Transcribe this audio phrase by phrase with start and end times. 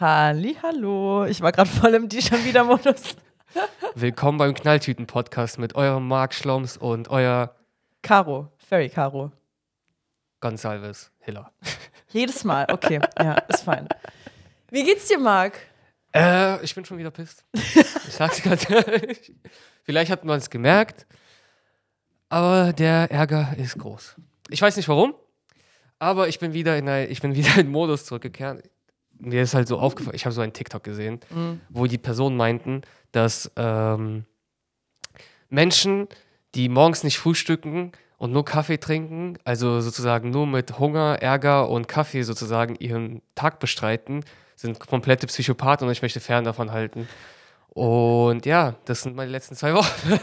[0.00, 1.24] Halli, hallo.
[1.24, 3.16] Ich war gerade voll im Die schon wieder Modus.
[3.96, 7.56] Willkommen beim Knalltüten-Podcast mit eurem Marc Schloms und euer
[8.00, 9.32] Caro, Ferry Caro.
[10.38, 11.50] Gonsalves Hiller.
[12.10, 13.88] Jedes Mal, okay, ja, ist fein.
[14.70, 15.58] Wie geht's dir, Marc?
[16.14, 17.44] Äh, ich bin schon wieder pisst.
[17.52, 19.34] Ich sag's ganz ehrlich.
[19.82, 21.08] Vielleicht hat man es gemerkt,
[22.28, 24.14] aber der Ärger ist groß.
[24.48, 25.16] Ich weiß nicht warum,
[25.98, 28.62] aber ich bin wieder in, ein, ich bin wieder in den Modus zurückgekehrt.
[29.20, 31.60] Mir ist halt so aufgefallen, ich habe so einen TikTok gesehen, Mhm.
[31.70, 32.82] wo die Personen meinten,
[33.12, 34.24] dass ähm,
[35.48, 36.08] Menschen,
[36.54, 41.88] die morgens nicht frühstücken und nur Kaffee trinken, also sozusagen nur mit Hunger, Ärger und
[41.88, 44.24] Kaffee sozusagen ihren Tag bestreiten,
[44.56, 47.08] sind komplette Psychopathen und ich möchte fern davon halten.
[47.68, 49.88] Und ja, das sind meine letzten zwei Wochen.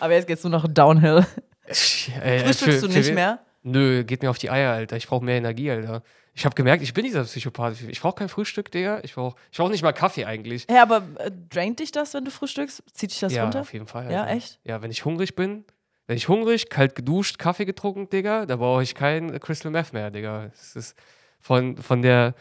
[0.00, 1.26] Aber jetzt geht's nur noch downhill.
[1.66, 3.40] Ey, Frühstückst für- du nicht mehr?
[3.62, 4.96] Nö, geht mir auf die Eier, Alter.
[4.96, 6.02] Ich brauche mehr Energie, Alter.
[6.38, 7.82] Ich habe gemerkt, ich bin dieser Psychopath.
[7.88, 9.00] Ich brauche kein Frühstück, Digga.
[9.02, 10.66] Ich brauche ich brauch nicht mal Kaffee eigentlich.
[10.70, 12.80] Hä, aber äh, draint dich das, wenn du frühstückst?
[12.92, 13.62] Zieht dich das ja, runter?
[13.62, 14.08] auf jeden Fall.
[14.12, 14.36] Ja, Alter.
[14.36, 14.60] echt?
[14.62, 15.64] Ja, wenn ich hungrig bin,
[16.06, 20.12] wenn ich hungrig, kalt geduscht, Kaffee getrunken, Digga, da brauche ich kein Crystal Meth mehr,
[20.12, 20.52] Digga.
[20.54, 20.96] Es ist
[21.40, 22.36] von, von der,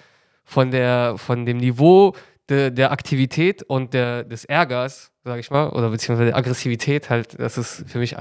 [0.46, 2.14] von der, von dem Niveau
[2.52, 7.40] de, der Aktivität und der, des Ärgers, sag ich mal, oder beziehungsweise der Aggressivität halt,
[7.40, 8.16] das ist für mich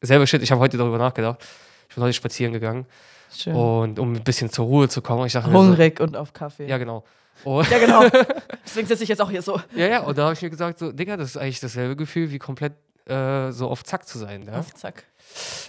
[0.00, 0.44] selber Shit.
[0.44, 1.44] Ich habe heute darüber nachgedacht.
[1.88, 2.86] Ich bin heute spazieren gegangen
[3.32, 3.54] Schön.
[3.54, 5.26] und um ein bisschen zur Ruhe zu kommen.
[5.26, 6.64] Ich dachte Hungrig und auf Kaffee.
[6.64, 7.04] So, ja, genau.
[7.44, 8.02] Und, Ja, genau.
[8.64, 9.60] Deswegen sitze ich jetzt auch hier so.
[9.74, 12.30] ja, ja, und da habe ich mir gesagt, so, Digga, das ist eigentlich dasselbe Gefühl,
[12.30, 12.72] wie komplett
[13.06, 14.42] äh, so auf Zack zu sein.
[14.46, 15.04] Ja, Auf Zack.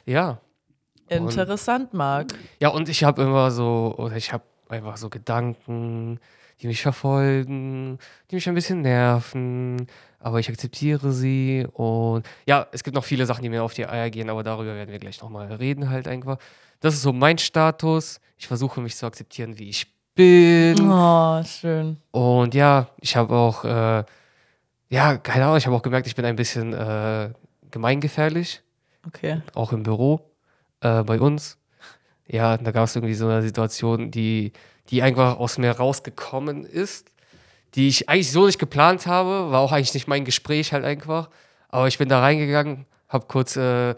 [0.05, 0.39] ja.
[1.07, 2.35] Interessant, Marc.
[2.59, 6.19] Ja, und ich habe immer so, oder ich habe einfach so Gedanken,
[6.61, 7.97] die mich verfolgen,
[8.29, 9.87] die mich ein bisschen nerven,
[10.19, 11.65] aber ich akzeptiere sie.
[11.73, 14.75] Und ja, es gibt noch viele Sachen, die mir auf die Eier gehen, aber darüber
[14.75, 16.37] werden wir gleich nochmal reden, halt einfach.
[16.81, 18.19] Das ist so mein Status.
[18.37, 20.89] Ich versuche mich zu akzeptieren, wie ich bin.
[20.91, 21.97] Oh, schön.
[22.11, 24.03] Und ja, ich habe auch, äh,
[24.89, 27.29] ja, keine Ahnung, ich habe auch gemerkt, ich bin ein bisschen äh,
[27.71, 28.61] gemeingefährlich
[29.07, 29.41] Okay.
[29.53, 30.19] auch im Büro
[30.81, 31.57] äh, bei uns.
[32.27, 34.51] Ja, da gab es irgendwie so eine Situation, die,
[34.89, 37.11] die einfach aus mir rausgekommen ist,
[37.75, 41.29] die ich eigentlich so nicht geplant habe, war auch eigentlich nicht mein Gespräch halt einfach.
[41.69, 43.95] Aber ich bin da reingegangen, habe kurz, äh,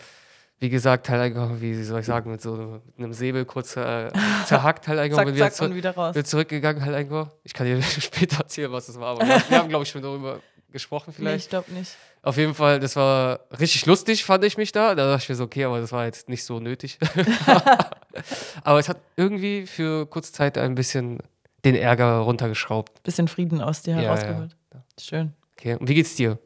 [0.59, 4.11] wie gesagt, halt einfach, wie soll ich sagen, mit so mit einem Säbel kurz äh,
[4.45, 5.17] zerhackt halt einfach.
[5.17, 6.13] Zack, bin wieder, zack und wieder raus.
[6.13, 7.29] bin zurückgegangen halt einfach.
[7.43, 10.41] Ich kann dir später erzählen, was das war, aber wir, haben, glaube ich, schon darüber
[10.71, 11.45] gesprochen Nee, vielleicht.
[11.45, 11.95] ich glaube nicht.
[12.23, 14.93] Auf jeden Fall, das war richtig lustig, fand ich mich da.
[14.93, 16.99] Da dachte ich mir so, okay, aber das war jetzt nicht so nötig.
[18.63, 21.19] aber es hat irgendwie für kurze Zeit ein bisschen
[21.65, 23.03] den Ärger runtergeschraubt.
[23.03, 24.55] Bisschen Frieden aus dir Ja, herausgeholt.
[24.99, 25.33] Schön.
[25.57, 26.39] Okay, und wie geht's dir?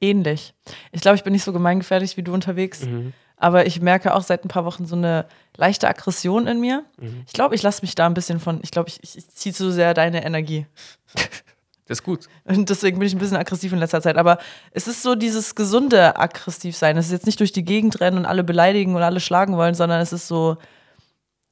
[0.00, 0.54] Ähnlich.
[0.92, 2.84] Ich glaube, ich bin nicht so gemeingefährlich wie du unterwegs.
[2.84, 3.12] Mhm.
[3.36, 5.26] Aber ich merke auch seit ein paar Wochen so eine
[5.56, 6.84] leichte Aggression in mir.
[6.98, 7.22] Mhm.
[7.26, 9.54] Ich glaube, ich lasse mich da ein bisschen von, ich glaube, ich, ich, ich ziehe
[9.54, 10.66] zu sehr deine Energie.
[11.88, 12.26] Das ist gut.
[12.44, 14.18] Und deswegen bin ich ein bisschen aggressiv in letzter Zeit.
[14.18, 14.36] Aber
[14.72, 16.98] es ist so dieses gesunde Aggressivsein.
[16.98, 19.74] Es ist jetzt nicht durch die Gegend rennen und alle beleidigen und alle schlagen wollen,
[19.74, 20.58] sondern es ist so,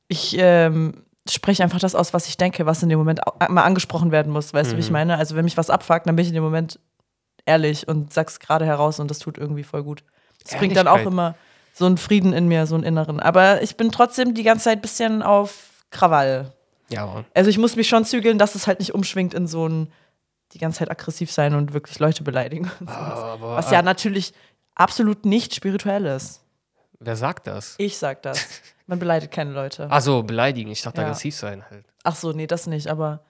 [0.08, 3.64] ich ähm, spreche einfach das aus, was ich denke, was in dem Moment au- mal
[3.64, 4.54] angesprochen werden muss.
[4.54, 4.92] Weißt du, wie ich Mhm.
[4.94, 5.18] meine?
[5.18, 6.78] Also, wenn mich was abfuckt, dann bin ich in dem Moment
[7.44, 10.04] ehrlich und sag's gerade heraus und das tut irgendwie voll gut.
[10.44, 11.34] Das bringt dann auch immer
[11.72, 13.20] so einen Frieden in mir, so einen inneren.
[13.20, 16.52] Aber ich bin trotzdem die ganze Zeit ein bisschen auf Krawall.
[16.88, 17.24] Ja.
[17.34, 19.92] Also ich muss mich schon zügeln, dass es halt nicht umschwingt in so ein
[20.52, 22.70] die ganze Zeit aggressiv sein und wirklich Leute beleidigen.
[22.80, 23.18] Und sowas.
[23.18, 24.32] Aber Was ja natürlich
[24.76, 26.40] absolut nicht spirituell ist.
[27.00, 27.74] wer sagt das?
[27.78, 28.46] Ich sag das.
[28.86, 29.88] Man beleidigt keine Leute.
[29.90, 30.70] Ach so, beleidigen.
[30.70, 31.06] Ich dachte Ja.
[31.08, 31.84] aggressiv sein halt.
[32.04, 33.20] Ach so, nee, das nicht, aber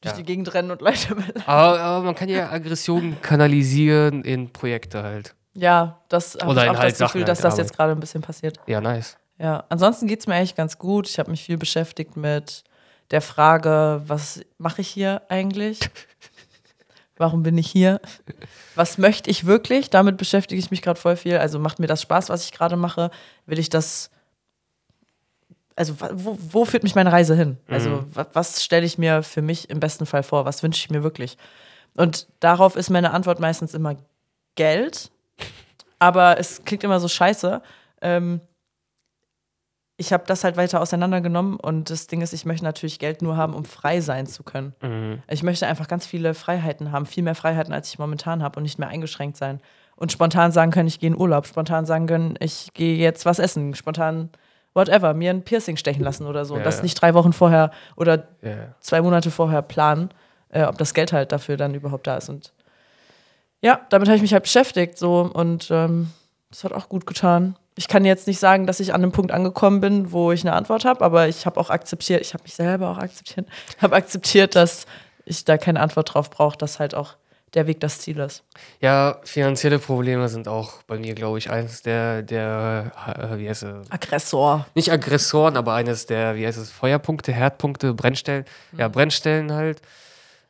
[0.00, 0.16] durch Ja.
[0.18, 1.42] die Gegend rennen und Leute beleidigen.
[1.46, 5.34] Aber, aber man kann ja Aggressionen kanalisieren in Projekte halt.
[5.54, 7.62] Ja, das habe Oder ich in auch halt das Gefühl, Sachen dass halt, das aber-
[7.62, 8.58] jetzt gerade ein bisschen passiert.
[8.66, 9.16] Ja, nice.
[9.38, 11.08] Ja, ansonsten geht es mir eigentlich ganz gut.
[11.08, 12.64] Ich habe mich viel beschäftigt mit
[13.10, 15.80] der Frage, was mache ich hier eigentlich?
[17.16, 18.00] Warum bin ich hier?
[18.76, 19.90] Was möchte ich wirklich?
[19.90, 21.36] Damit beschäftige ich mich gerade voll viel.
[21.38, 23.10] Also macht mir das Spaß, was ich gerade mache?
[23.46, 24.10] Will ich das.
[25.78, 27.56] Also, wo, wo führt mich meine Reise hin?
[27.68, 30.44] Also, wa- was stelle ich mir für mich im besten Fall vor?
[30.44, 31.38] Was wünsche ich mir wirklich?
[31.96, 33.94] Und darauf ist meine Antwort meistens immer
[34.56, 35.10] Geld.
[36.00, 37.62] Aber es klingt immer so scheiße.
[38.02, 38.40] Ähm,
[39.96, 43.36] ich habe das halt weiter auseinandergenommen und das Ding ist, ich möchte natürlich Geld nur
[43.36, 44.74] haben, um frei sein zu können.
[44.80, 45.22] Mhm.
[45.28, 48.62] Ich möchte einfach ganz viele Freiheiten haben, viel mehr Freiheiten, als ich momentan habe und
[48.62, 49.60] nicht mehr eingeschränkt sein.
[49.96, 53.40] Und spontan sagen können, ich gehe in Urlaub, spontan sagen können, ich gehe jetzt was
[53.40, 54.30] essen, spontan
[54.74, 56.54] whatever, mir ein Piercing stechen lassen oder so.
[56.54, 56.82] Und Ja, das ja.
[56.82, 58.74] nicht drei Wochen vorher oder ja.
[58.80, 60.10] zwei Monate vorher planen,
[60.50, 62.28] äh, ob das Geld halt dafür dann überhaupt da ist.
[62.28, 62.52] Und
[63.60, 66.10] ja, damit habe ich mich halt beschäftigt so und ähm,
[66.50, 67.56] das hat auch gut getan.
[67.76, 70.54] ich kann jetzt nicht sagen, dass ich an einem Punkt angekommen bin, wo ich eine
[70.54, 73.46] Antwort habe, aber ich habe auch akzeptiert, ich habe mich selber auch akzeptiert,
[73.82, 74.86] habe akzeptiert, dass
[75.24, 77.16] ich da keine Antwort drauf brauche, dass halt auch
[77.54, 78.44] der Weg das Ziel ist.
[78.80, 83.62] Ja, finanzielle Probleme sind auch bei mir, glaube ich, eines der, der äh, wie heißt
[83.62, 83.90] es?
[83.90, 84.66] Aggressor.
[84.74, 88.44] Nicht Aggressoren, aber eines der, wie heißt es, Feuerpunkte, Herdpunkte, Brennstellen.
[88.72, 88.78] Mhm.
[88.80, 89.80] Ja, Brennstellen halt.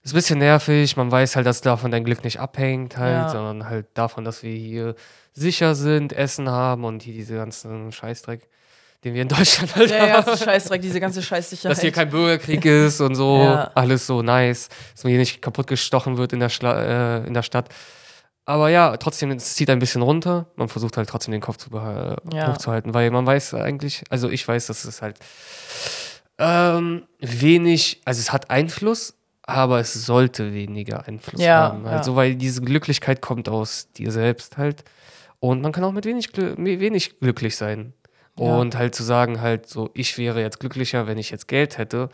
[0.02, 0.96] Ist ein bisschen nervig.
[0.96, 3.28] Man weiß halt, dass davon dein Glück nicht abhängt, halt, Ja.
[3.28, 4.94] sondern halt davon, dass wir hier
[5.32, 8.48] sicher sind, Essen haben und hier diese ganzen Scheißdreck,
[9.04, 10.26] den wir in Deutschland halt Ja, ja, haben.
[10.26, 11.76] das ist Scheißdreck, diese ganze Scheißsicherheit.
[11.76, 13.70] Dass hier kein Bürgerkrieg ist und so, Ja.
[13.74, 17.34] alles so nice, dass man hier nicht kaputt gestochen wird in der, Schla äh, in
[17.34, 17.68] der Stadt.
[18.44, 20.46] Aber ja, trotzdem, es zieht ein bisschen runter.
[20.56, 22.16] Man versucht halt trotzdem den Kopf zu Ja.
[22.48, 25.18] hochzuhalten, weil man weiß eigentlich, also ich weiß, dass es halt
[26.38, 31.84] ähm, wenig, also es hat Einfluss, aber es sollte weniger Einfluss Ja, haben.
[31.84, 31.90] ja.
[31.92, 34.84] Also, weil diese Glücklichkeit kommt aus dir selbst halt.
[35.40, 37.92] Und man kann auch mit wenig, wenig glücklich sein.
[38.38, 38.56] Ja.
[38.56, 42.08] Und halt zu sagen, halt so, ich wäre jetzt glücklicher, wenn ich jetzt Geld hätte.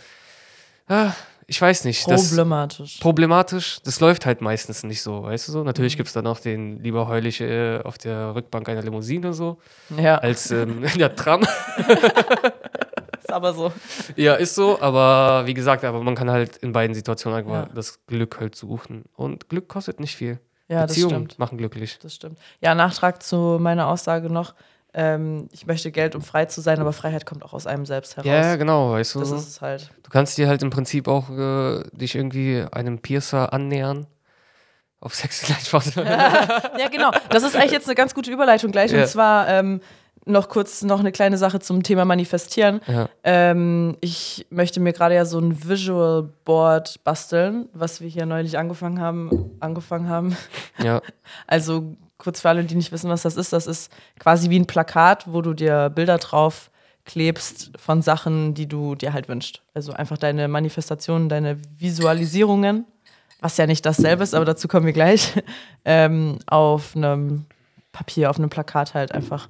[0.88, 1.12] Ah,
[1.47, 2.09] ich weiß nicht.
[2.11, 2.99] Das, Problematisch.
[3.00, 5.59] problematisch, das läuft halt meistens nicht so, weißt du so?
[5.61, 5.67] Mhm.
[5.67, 9.59] Natürlich gibt es dann auch den lieber heulig äh, auf der Rückbank einer Limousine so,
[9.97, 11.43] ja, als ähm, in der Tram.
[11.43, 13.73] ist aber so.
[14.17, 17.75] ja, ist so, aber wie gesagt, aber man kann halt in beiden Situationen einfach Ja.
[17.75, 19.05] das Glück halt suchen.
[19.15, 20.41] Und Glück kostet nicht viel.
[20.69, 21.38] Ja, das Beziehungen stimmt.
[21.38, 21.99] machen glücklich.
[22.00, 22.38] Das stimmt.
[22.61, 24.55] Ja, Nachtrag zu meiner Aussage noch.
[24.94, 28.17] Ähm, ich möchte Geld, um frei zu sein, aber Freiheit kommt auch aus einem selbst
[28.17, 28.29] heraus.
[28.29, 29.20] Ja, genau, weißt du.
[29.20, 29.91] Das ist es halt.
[30.05, 34.06] Du kannst dir halt im Prinzip auch äh, dich irgendwie einem Piercer annähern.
[35.00, 35.96] Auf Sex Spaß.
[35.96, 37.11] Ja, genau.
[37.29, 38.91] Das ist eigentlich jetzt eine ganz gute Überleitung gleich.
[38.93, 39.02] Ja.
[39.02, 39.81] Und zwar ähm,
[40.25, 42.81] noch kurz noch eine kleine Sache zum Thema Manifestieren.
[42.87, 43.08] ja.
[43.23, 48.56] Ähm, ich möchte mir gerade ja so ein Visual Board basteln, was wir hier neulich
[48.56, 49.50] angefangen haben.
[49.61, 50.37] Angefangen haben.
[50.82, 51.02] ja.
[51.46, 54.67] Also kurz für alle, die nicht wissen, was das ist, das ist quasi wie ein
[54.67, 56.71] Plakat, wo du dir Bilder drauf
[57.05, 59.62] klebst von Sachen, die du dir halt wünschst.
[59.75, 62.87] Also einfach deine Manifestationen, deine Visualisierungen,
[63.41, 65.32] was ja nicht dasselbe ist, aber dazu kommen wir gleich,
[65.85, 67.44] ähm, auf einem
[67.93, 69.49] Papier, auf einem Plakat halt einfach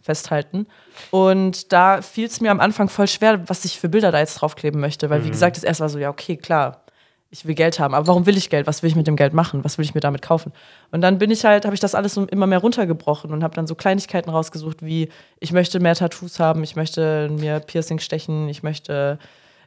[0.00, 0.66] festhalten.
[1.10, 4.34] Und da fiel es mir am Anfang voll schwer, was ich für Bilder da jetzt
[4.34, 6.82] draufkleben möchte, weil wie gesagt, das erste war so, ja, okay, klar,
[7.30, 8.66] ich will Geld haben, aber warum will ich Geld?
[8.66, 9.64] Was will ich mit dem Geld machen?
[9.64, 10.52] Was will ich mir damit kaufen?
[10.90, 13.54] Und dann bin ich halt, habe ich das alles so immer mehr runtergebrochen und habe
[13.54, 18.48] dann so Kleinigkeiten rausgesucht, wie ich möchte mehr Tattoos haben, ich möchte mir Piercing stechen,
[18.48, 19.18] ich möchte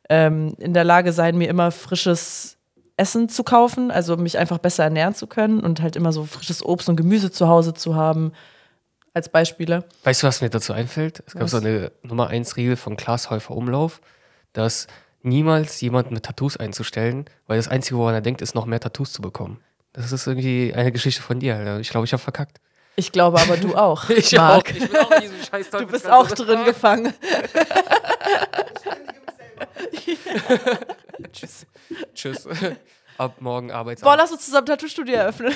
[0.09, 2.57] ähm, in der Lage sein, mir immer frisches
[2.97, 6.63] Essen zu kaufen, also mich einfach besser ernähren zu können und halt immer so frisches
[6.63, 8.33] Obst und Gemüse zu Hause zu haben,
[9.13, 9.85] als Beispiele.
[10.03, 11.23] Weißt du, was mir dazu einfällt?
[11.25, 11.51] Es gab Was?
[11.51, 14.01] so eine Nummer 1 Regel von Klaas Häufer Umlauf,
[14.53, 14.87] dass
[15.21, 19.13] niemals jemanden mit Tattoos einzustellen, weil das Einzige, woran er denkt, ist, noch mehr Tattoos
[19.13, 19.59] zu bekommen.
[19.93, 21.79] Das ist irgendwie eine Geschichte von dir, Alter.
[21.79, 22.59] Ich glaube, ich habe verkackt.
[22.95, 24.09] Ich glaube aber du auch.
[24.33, 24.75] Marc.
[24.75, 27.13] Ich bin auch in diesem scheiß Du bist auch drin gefangen.
[31.31, 31.65] Tschüss.
[32.13, 32.47] Tschüss.
[33.17, 34.09] Ab morgen Arbeitsamt.
[34.09, 35.53] Boah, lass uns zusammen Tattoo-Studio eröffnen.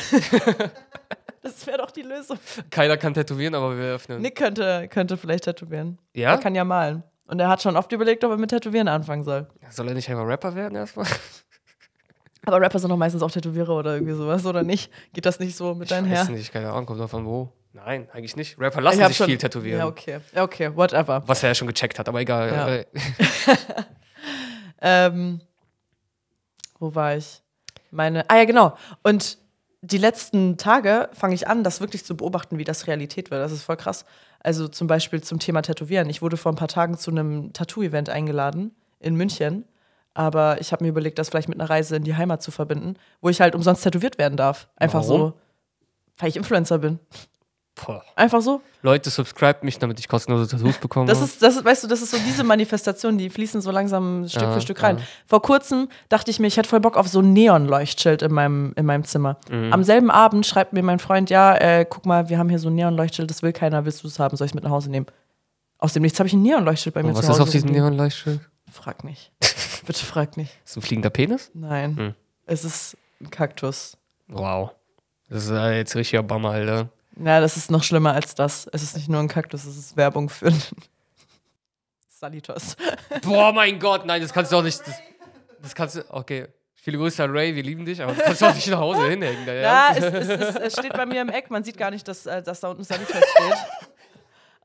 [1.41, 2.37] das wäre doch die Lösung.
[2.69, 4.21] Keiner kann tätowieren, aber wir öffnen.
[4.21, 5.99] Nick könnte, könnte vielleicht tätowieren.
[6.13, 6.31] Ja?
[6.31, 7.03] Er kann ja malen.
[7.25, 9.47] Und er hat schon oft überlegt, ob er mit Tätowieren anfangen soll.
[9.69, 11.05] Soll er nicht einfach Rapper werden erstmal?
[12.45, 14.91] Aber Rapper sind doch meistens auch Tätowierer oder irgendwie sowas, oder nicht?
[15.13, 16.35] Geht das nicht so mit deinem Weiß Her?
[16.35, 17.53] nicht, keine Ahnung, kommt davon wo.
[17.71, 18.59] Nein, eigentlich nicht.
[18.59, 19.79] Rapper lassen sich schon- viel tätowieren.
[19.79, 20.19] Ja, okay.
[20.35, 21.23] Okay, whatever.
[21.25, 22.49] Was er ja schon gecheckt hat, aber egal.
[22.51, 22.67] Ja.
[22.67, 22.85] Äh,
[24.81, 25.39] Ähm,
[26.79, 27.41] wo war ich?
[27.91, 28.29] Meine.
[28.29, 28.75] Ah ja, genau.
[29.01, 29.37] Und
[29.81, 33.41] die letzten Tage fange ich an, das wirklich zu beobachten, wie das Realität wird.
[33.41, 34.05] Das ist voll krass.
[34.43, 36.09] Also zum Beispiel zum Thema Tätowieren.
[36.09, 39.65] Ich wurde vor ein paar Tagen zu einem Tattoo-Event eingeladen in München.
[40.13, 42.95] Aber ich habe mir überlegt, das vielleicht mit einer Reise in die Heimat zu verbinden,
[43.21, 44.67] wo ich halt umsonst tätowiert werden darf.
[44.75, 45.17] Einfach Warum?
[45.17, 45.33] so,
[46.17, 46.99] weil ich Influencer bin.
[47.75, 48.03] Boah.
[48.15, 48.61] Einfach so.
[48.81, 51.05] Leute, subscribe mich, damit ich kostenlose Tattoos bekomme.
[51.07, 54.27] Das ist, das ist, weißt du, das ist so diese Manifestation, die fließen so langsam
[54.27, 54.97] Stück Ja, für Stück rein.
[54.97, 55.03] ja.
[55.25, 58.73] Vor kurzem dachte ich mir, ich hätte voll Bock auf so ein Neonleuchtschild in meinem,
[58.75, 59.37] in meinem Zimmer.
[59.49, 59.71] Mhm.
[59.71, 62.69] Am selben Abend schreibt mir mein Freund, ja, äh, guck mal, wir haben hier so
[62.69, 64.89] ein Neonleuchtschild, das will keiner, willst du es haben, soll ich es mit nach Hause
[64.91, 65.05] nehmen?
[65.77, 67.43] Aus dem Nichts habe ich ein Neonleuchtschild bei mir Und was zu ist Hause.
[67.43, 67.69] auf diesem.
[67.71, 68.39] Neonleuchtschild?
[68.71, 69.31] Frag nicht.
[69.85, 70.51] Bitte frag nicht.
[70.65, 71.51] Ist ein fliegender Penis?
[71.53, 71.97] Nein.
[71.97, 72.13] Hm.
[72.45, 73.97] Es ist ein Kaktus.
[74.27, 74.71] Wow.
[75.29, 76.89] Das ist äh, jetzt richtiger Bammer, Alter.
[77.17, 78.67] Ja, das ist noch schlimmer als das.
[78.71, 80.51] Es ist nicht nur ein Kaktus, es ist Werbung für
[82.09, 82.75] Salitos.
[83.21, 84.79] Boah, mein Gott, nein, das kannst du auch nicht.
[84.79, 84.95] Das,
[85.61, 86.03] das kannst du.
[86.09, 86.47] Okay.
[86.75, 89.07] Viele Grüße an Ray, wir lieben dich, aber das kannst du auch nicht nach Hause
[89.07, 89.47] hinhängen.
[89.47, 91.49] Ja, Ja, es, es, es, es steht bei mir im Eck.
[91.49, 93.57] Man sieht gar nicht, dass, äh, dass da unten Sanitas steht.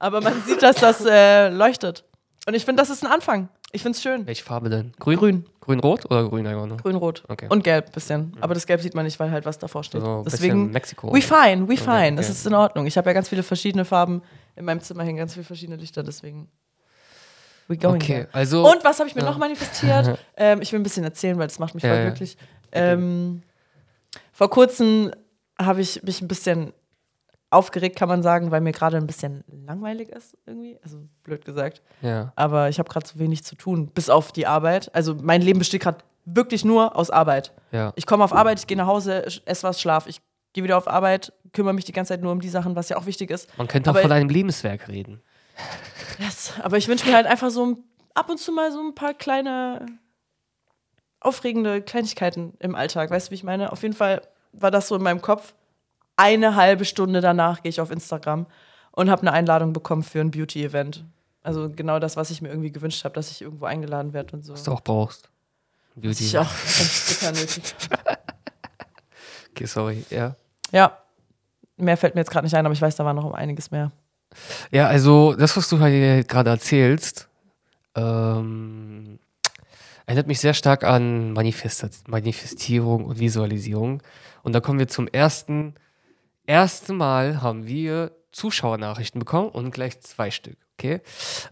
[0.00, 2.04] Aber man sieht, dass das äh, leuchtet.
[2.48, 3.50] Und ich finde, das ist ein Anfang.
[3.72, 4.26] Ich finde es schön.
[4.26, 4.92] Welche Farbe denn?
[4.98, 5.18] Grün?
[5.18, 5.44] Grün.
[5.60, 6.78] Grün-Rot oder grün einfach nur?
[6.78, 7.24] Grün-Rot.
[7.28, 7.46] Okay.
[7.50, 8.34] Und gelb bisschen.
[8.40, 10.00] Aber das Gelb sieht man nicht, weil halt was davor steht.
[10.00, 10.70] So ein bisschen Deswegen.
[10.70, 11.12] Mexiko.
[11.12, 12.06] We fine, we fine.
[12.06, 12.86] Okay, Das ist in Ordnung.
[12.86, 14.22] Ich habe ja ganz viele verschiedene Farben
[14.56, 16.48] In meinem Zimmer hängen ganz viele verschiedene Lichter, deswegen.
[17.66, 18.28] We going Okay, there.
[18.32, 18.66] also.
[18.66, 19.28] Und was habe ich mir Ja.
[19.28, 20.18] noch manifestiert?
[20.38, 22.04] ähm, ich will ein bisschen erzählen, weil das macht mich Ja, voll ja.
[22.06, 22.38] glücklich.
[22.72, 23.42] Ähm,
[24.32, 25.10] vor kurzem
[25.60, 26.72] habe ich mich ein bisschen
[27.50, 30.78] aufgeregt, kann man sagen, weil mir gerade ein bisschen langweilig ist irgendwie.
[30.82, 31.82] Also blöd gesagt.
[32.02, 32.32] ja.
[32.36, 34.94] Aber ich habe gerade so wenig zu tun, bis auf die Arbeit.
[34.94, 37.52] Also mein Leben besteht gerade wirklich nur aus Arbeit.
[37.72, 37.92] Ja.
[37.96, 40.06] Ich komme auf Arbeit, ich gehe nach Hause, esse was, schlaf.
[40.06, 40.20] Ich
[40.52, 42.96] gehe wieder auf Arbeit, kümmere mich die ganze Zeit nur um die Sachen, was ja
[42.98, 43.56] auch wichtig ist.
[43.56, 45.22] Man könnte auch Aber- von einem Lebenswerk reden.
[46.18, 46.52] Yes.
[46.62, 47.76] Aber ich wünsche mir halt einfach so ein-
[48.14, 49.86] ab und zu mal so ein paar kleine
[51.20, 53.10] aufregende Kleinigkeiten im Alltag.
[53.10, 53.72] Weißt du, wie ich meine?
[53.72, 55.54] Auf jeden Fall war das so in meinem Kopf.
[56.18, 58.46] Eine halbe Stunde danach gehe ich auf Instagram
[58.90, 61.04] und habe eine Einladung bekommen für ein Beauty-Event.
[61.44, 64.44] Also genau das, was ich mir irgendwie gewünscht habe, dass ich irgendwo eingeladen werde und
[64.44, 64.52] so.
[64.52, 65.30] Was du auch brauchst.
[65.94, 66.24] Was Beauty.
[66.24, 66.50] ich auch
[67.32, 67.62] nötig.
[69.52, 70.04] Okay, sorry.
[70.10, 70.36] Ja.
[70.70, 70.98] Ja,
[71.76, 73.72] mehr fällt mir jetzt gerade nicht ein, aber ich weiß, da war noch um einiges
[73.72, 73.90] mehr.
[74.70, 77.28] Ja, also das, was du halt gerade erzählst,
[77.96, 79.18] ähm,
[80.06, 84.00] erinnert mich sehr stark an Manifesta Manifestierung und Visualisierung.
[84.44, 85.74] Und da kommen wir zum ersten,
[86.48, 90.56] ersten Mal haben wir Zuschauernachrichten bekommen und gleich zwei Stück.
[90.78, 91.00] Okay.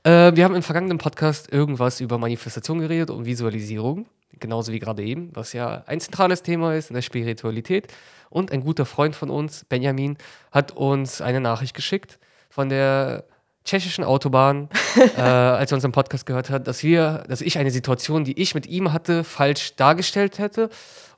[0.05, 4.07] Äh, wir haben im vergangenen Podcast irgendwas über Manifestation geredet und Visualisierung,
[4.39, 7.93] genauso wie gerade eben, was ja ein zentrales Thema ist in der Spiritualität.
[8.31, 10.17] Und ein guter Freund von uns, Benjamin,
[10.51, 13.25] hat uns eine Nachricht geschickt von der
[13.65, 14.69] tschechischen Autobahn,
[15.17, 18.55] äh, als er unseren Podcast gehört hat, dass wir, dass ich eine Situation, die ich
[18.55, 20.71] mit ihm hatte, falsch dargestellt hätte.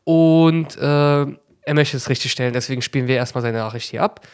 [0.04, 1.26] Und äh,
[1.68, 4.26] er möchte es richtig stellen, deswegen spielen wir erstmal seine Nachricht hier ab.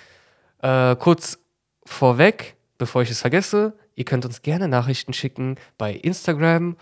[0.62, 1.40] Äh, kurz
[1.84, 6.76] vorweg, bevor ich es vergesse, ihr könnt uns gerne Nachrichten schicken bei Instagram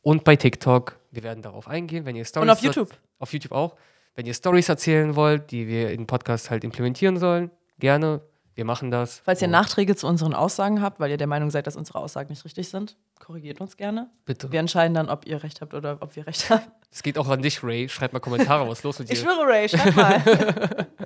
[0.00, 0.98] und bei TikTok.
[1.12, 2.90] Wir werden darauf eingehen, wenn ihr Stories Und auf YouTube.
[3.20, 3.76] Auf YouTube auch.
[4.16, 8.20] Wenn ihr Stories erzählen wollt, die wir in den Podcast halt implementieren sollen, gerne.
[8.54, 9.22] Wir machen das.
[9.24, 12.28] Falls ihr Nachträge zu unseren Aussagen habt, weil ihr der Meinung seid, dass unsere Aussagen
[12.28, 14.10] nicht richtig sind, korrigiert uns gerne.
[14.26, 14.52] Bitte.
[14.52, 16.62] Wir entscheiden dann, ob ihr recht habt oder ob wir recht haben.
[16.90, 17.88] Es geht auch an dich, Ray.
[17.88, 19.24] Schreib mal Kommentare, was ist los mit Ich dir?
[19.24, 20.22] schwöre, Ray, schreib mal.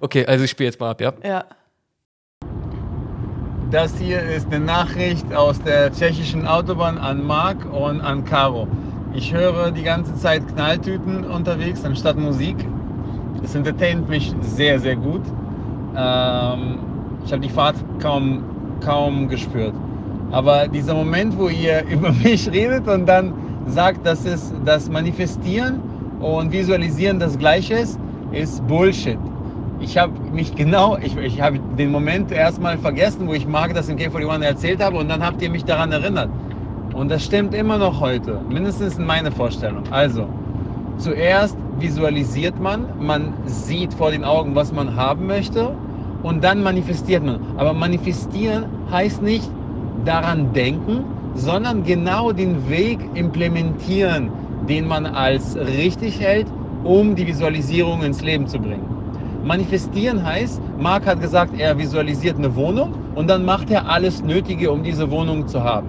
[0.00, 1.12] Okay, also ich spiele jetzt mal ab, ja?
[1.24, 1.44] ja.
[3.70, 8.68] Das hier ist eine Nachricht aus der tschechischen Autobahn an Marc und an Caro.
[9.12, 12.56] Ich höre die ganze Zeit Knalltüten unterwegs anstatt Musik.
[13.42, 15.22] Es entertaint mich sehr, sehr gut.
[15.96, 16.78] Ähm,
[17.24, 18.42] ich habe die Fahrt kaum,
[18.84, 19.74] kaum gespürt.
[20.30, 23.32] Aber dieser Moment, wo ihr über mich redet und dann
[23.66, 25.80] sagt, dass es das Manifestieren
[26.20, 27.98] und Visualisieren das Gleiche ist,
[28.32, 29.18] ist Bullshit.
[29.80, 33.88] Ich habe mich genau, ich, ich habe den Moment erstmal vergessen, wo ich Marc das
[33.88, 36.28] im K41 erzählt habe und dann habt ihr mich daran erinnert.
[36.94, 39.84] Und das stimmt immer noch heute, mindestens in meiner Vorstellung.
[39.90, 40.26] Also,
[40.98, 45.70] zuerst visualisiert man, man sieht vor den Augen, was man haben möchte
[46.22, 47.40] und dann manifestiert man.
[47.56, 49.50] Aber manifestieren heißt nicht
[50.04, 54.30] daran denken, sondern genau den Weg implementieren,
[54.68, 56.46] den man als richtig hält,
[56.84, 58.98] um die Visualisierung ins Leben zu bringen.
[59.44, 64.70] Manifestieren heißt, Marc hat gesagt, er visualisiert eine Wohnung und dann macht er alles Nötige,
[64.72, 65.88] um diese Wohnung zu haben.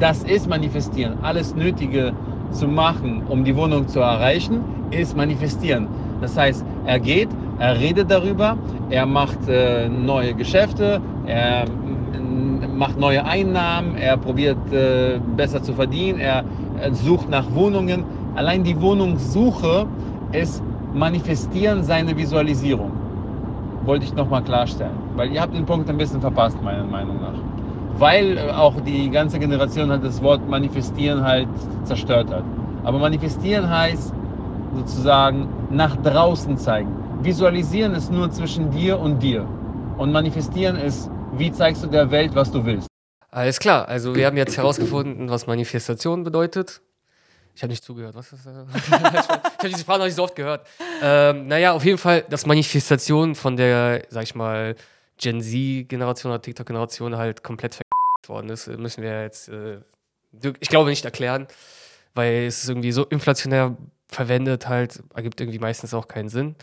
[0.00, 1.14] Das ist Manifestieren.
[1.22, 2.14] Alles Nötige
[2.52, 5.88] zu machen, um die Wohnung zu erreichen, ist Manifestieren.
[6.20, 8.56] Das heißt, er geht, er redet darüber,
[8.90, 15.72] er macht äh, neue Geschäfte, er mm, macht neue Einnahmen, er probiert äh, besser zu
[15.72, 16.44] verdienen, er,
[16.80, 18.04] er sucht nach Wohnungen.
[18.34, 19.86] Allein die Wohnungssuche
[20.32, 20.62] ist
[20.94, 22.92] Manifestieren seine Visualisierung.
[23.84, 27.55] Wollte ich nochmal klarstellen, weil ihr habt den Punkt ein bisschen verpasst, meiner Meinung nach.
[27.98, 31.48] Weil äh, auch die ganze Generation hat das Wort Manifestieren halt
[31.84, 32.44] zerstört hat.
[32.84, 34.12] Aber Manifestieren heißt
[34.74, 36.90] sozusagen nach draußen zeigen.
[37.22, 39.46] Visualisieren ist nur zwischen dir und dir.
[39.96, 42.86] Und manifestieren ist, wie zeigst du der Welt, was du willst.
[43.30, 46.80] Alles klar, also wir haben jetzt herausgefunden, was Manifestation bedeutet.
[47.54, 48.14] Ich habe nicht zugehört.
[48.14, 48.54] Was ist das?
[48.76, 50.66] ich habe diese Frage noch nicht so oft gehört.
[51.02, 54.76] Ähm, naja, auf jeden Fall, dass Manifestation von der, sag ich mal,
[55.18, 57.74] Gen Z-Generation oder TikTok-Generation halt komplett
[58.26, 59.78] ver worden ist, müssen wir jetzt, äh,
[60.60, 61.46] ich glaube, nicht erklären,
[62.14, 63.76] weil es ist irgendwie so inflationär
[64.08, 66.54] verwendet, halt, ergibt irgendwie meistens auch keinen Sinn.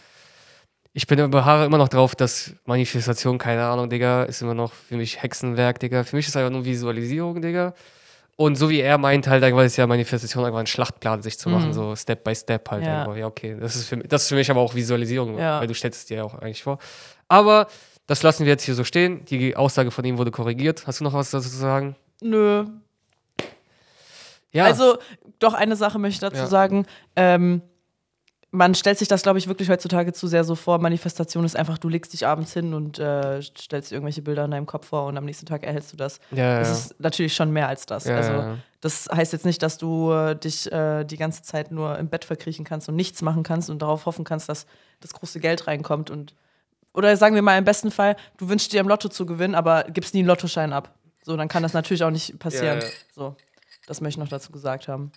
[0.96, 4.96] Ich bin beharre immer noch drauf, dass Manifestation, keine Ahnung, Digga, ist immer noch für
[4.96, 6.04] mich Hexenwerk, Digga.
[6.04, 7.74] Für mich ist einfach nur Visualisierung, Digga.
[8.36, 11.50] Und so wie er meint, halt einfach ist ja Manifestation einfach ein Schlachtplan sich zu
[11.50, 11.74] machen, Mhm.
[11.74, 13.16] so Step by Step halt Ja.
[13.16, 13.58] Ja, okay.
[13.60, 15.60] Das ist, für, mich- das ist für mich aber auch Visualisierung, Ja.
[15.60, 16.78] weil du stellst es dir ja auch eigentlich vor.
[17.28, 17.68] Aber
[18.14, 19.26] das lassen wir jetzt hier so stehen.
[19.26, 20.86] Die Aussage von ihm wurde korrigiert.
[20.86, 21.96] Hast du noch was dazu zu sagen?
[22.22, 22.66] Nö.
[24.52, 24.66] Ja.
[24.66, 25.00] Also,
[25.40, 26.48] doch eine Sache möchte ich dazu Ja.
[26.48, 26.86] sagen.
[27.16, 27.64] Ähm,
[28.52, 30.78] man stellt sich das, glaube ich, wirklich heutzutage zu sehr so vor.
[30.78, 34.52] Manifestation ist einfach, du legst dich abends hin und äh, stellst dir irgendwelche Bilder in
[34.52, 36.20] deinem Kopf vor und am nächsten Tag erhältst du das.
[36.30, 36.74] Ja, Das ja.
[36.76, 38.06] ist natürlich schon mehr als das.
[38.06, 41.98] Ja, also, das heißt jetzt nicht, dass du äh, dich äh, die ganze Zeit nur
[41.98, 44.68] im Bett verkriechen kannst und nichts machen kannst und darauf hoffen kannst, dass
[45.00, 46.12] das große Geld reinkommt.
[46.12, 46.36] Und,
[46.94, 49.84] oder sagen wir mal im besten Fall, du wünschst dir im Lotto zu gewinnen, aber
[49.86, 50.94] gibst nie einen Lottoschein ab.
[51.24, 52.80] So, dann kann das natürlich auch nicht passieren.
[52.80, 52.94] Ja, ja.
[53.16, 53.36] So,
[53.88, 55.12] das möchte ich noch dazu gesagt haben.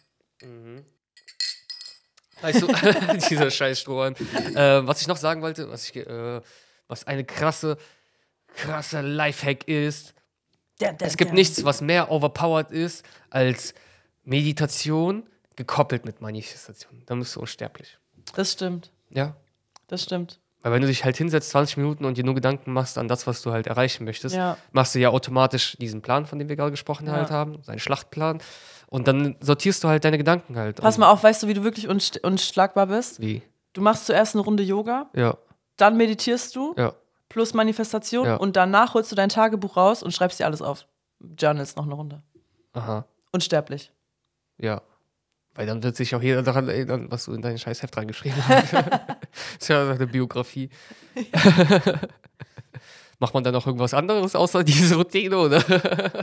[2.40, 2.66] Weißt du,
[3.28, 4.14] dieser scheiß Strohhalm.
[4.54, 6.40] Äh, was ich noch sagen wollte, was, ich, äh,
[6.86, 7.76] was eine krasse,
[8.54, 10.14] krasse Lifehack ist,
[11.00, 13.74] es gibt nichts, was mehr overpowered ist als
[14.24, 17.02] Meditation gekoppelt mit Manifestation.
[17.06, 17.98] Dann bist du unsterblich.
[18.34, 18.92] Das stimmt.
[19.08, 19.36] Ja.
[19.86, 20.38] Das stimmt.
[20.62, 23.26] Weil wenn du dich halt hinsetzt 20 Minuten und dir nur Gedanken machst an das,
[23.26, 24.56] was du halt erreichen möchtest, Ja.
[24.72, 27.12] machst du ja automatisch diesen Plan, von dem wir gerade gesprochen Ja.
[27.12, 28.40] halt haben, seinen Schlachtplan.
[28.88, 30.80] Und dann sortierst du halt deine Gedanken halt.
[30.80, 33.20] Pass mal auf, weißt du, wie du wirklich unst unschlagbar bist?
[33.20, 33.42] Wie?
[33.74, 35.36] Du machst zuerst eine Runde Yoga, Ja,
[35.76, 36.94] dann meditierst du, ja.
[37.28, 38.36] plus Manifestation Ja.
[38.36, 40.86] und danach holst du dein Tagebuch raus und schreibst dir alles auf.
[41.38, 42.22] Journals noch eine Runde.
[42.72, 43.04] Aha.
[43.32, 43.92] Unsterblich.
[44.58, 44.82] Ja.
[45.54, 48.36] Weil dann wird sich auch jeder daran erinnern, was du in dein scheiß Heft reingeschrieben
[48.48, 48.74] hast.
[49.58, 50.68] das ist ja eine Biografie.
[53.18, 55.60] Macht man dann noch irgendwas anderes außer diese Routine, oder?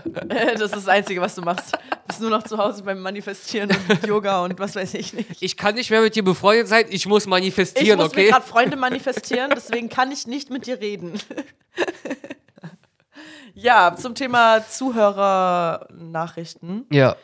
[0.07, 1.73] das ist das Einzige, was du machst.
[1.73, 5.41] Du bist nur noch zu Hause beim Manifestieren und Yoga und was weiß ich nicht.
[5.41, 8.29] Ich kann nicht mehr mit dir befreundet sein, ich muss Ich manifestieren, muss mir okay?
[8.29, 11.19] gerade Freunde manifestieren, deswegen kann ich nicht mit dir reden.
[13.55, 16.85] ja, zum Thema Zuhörernachrichten.
[16.91, 17.15] Ja.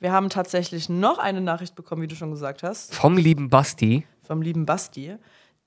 [0.00, 4.06] Wir haben tatsächlich noch eine Nachricht bekommen, wie du schon gesagt hast, Vom lieben Basti.
[4.26, 5.16] vom lieben Basti.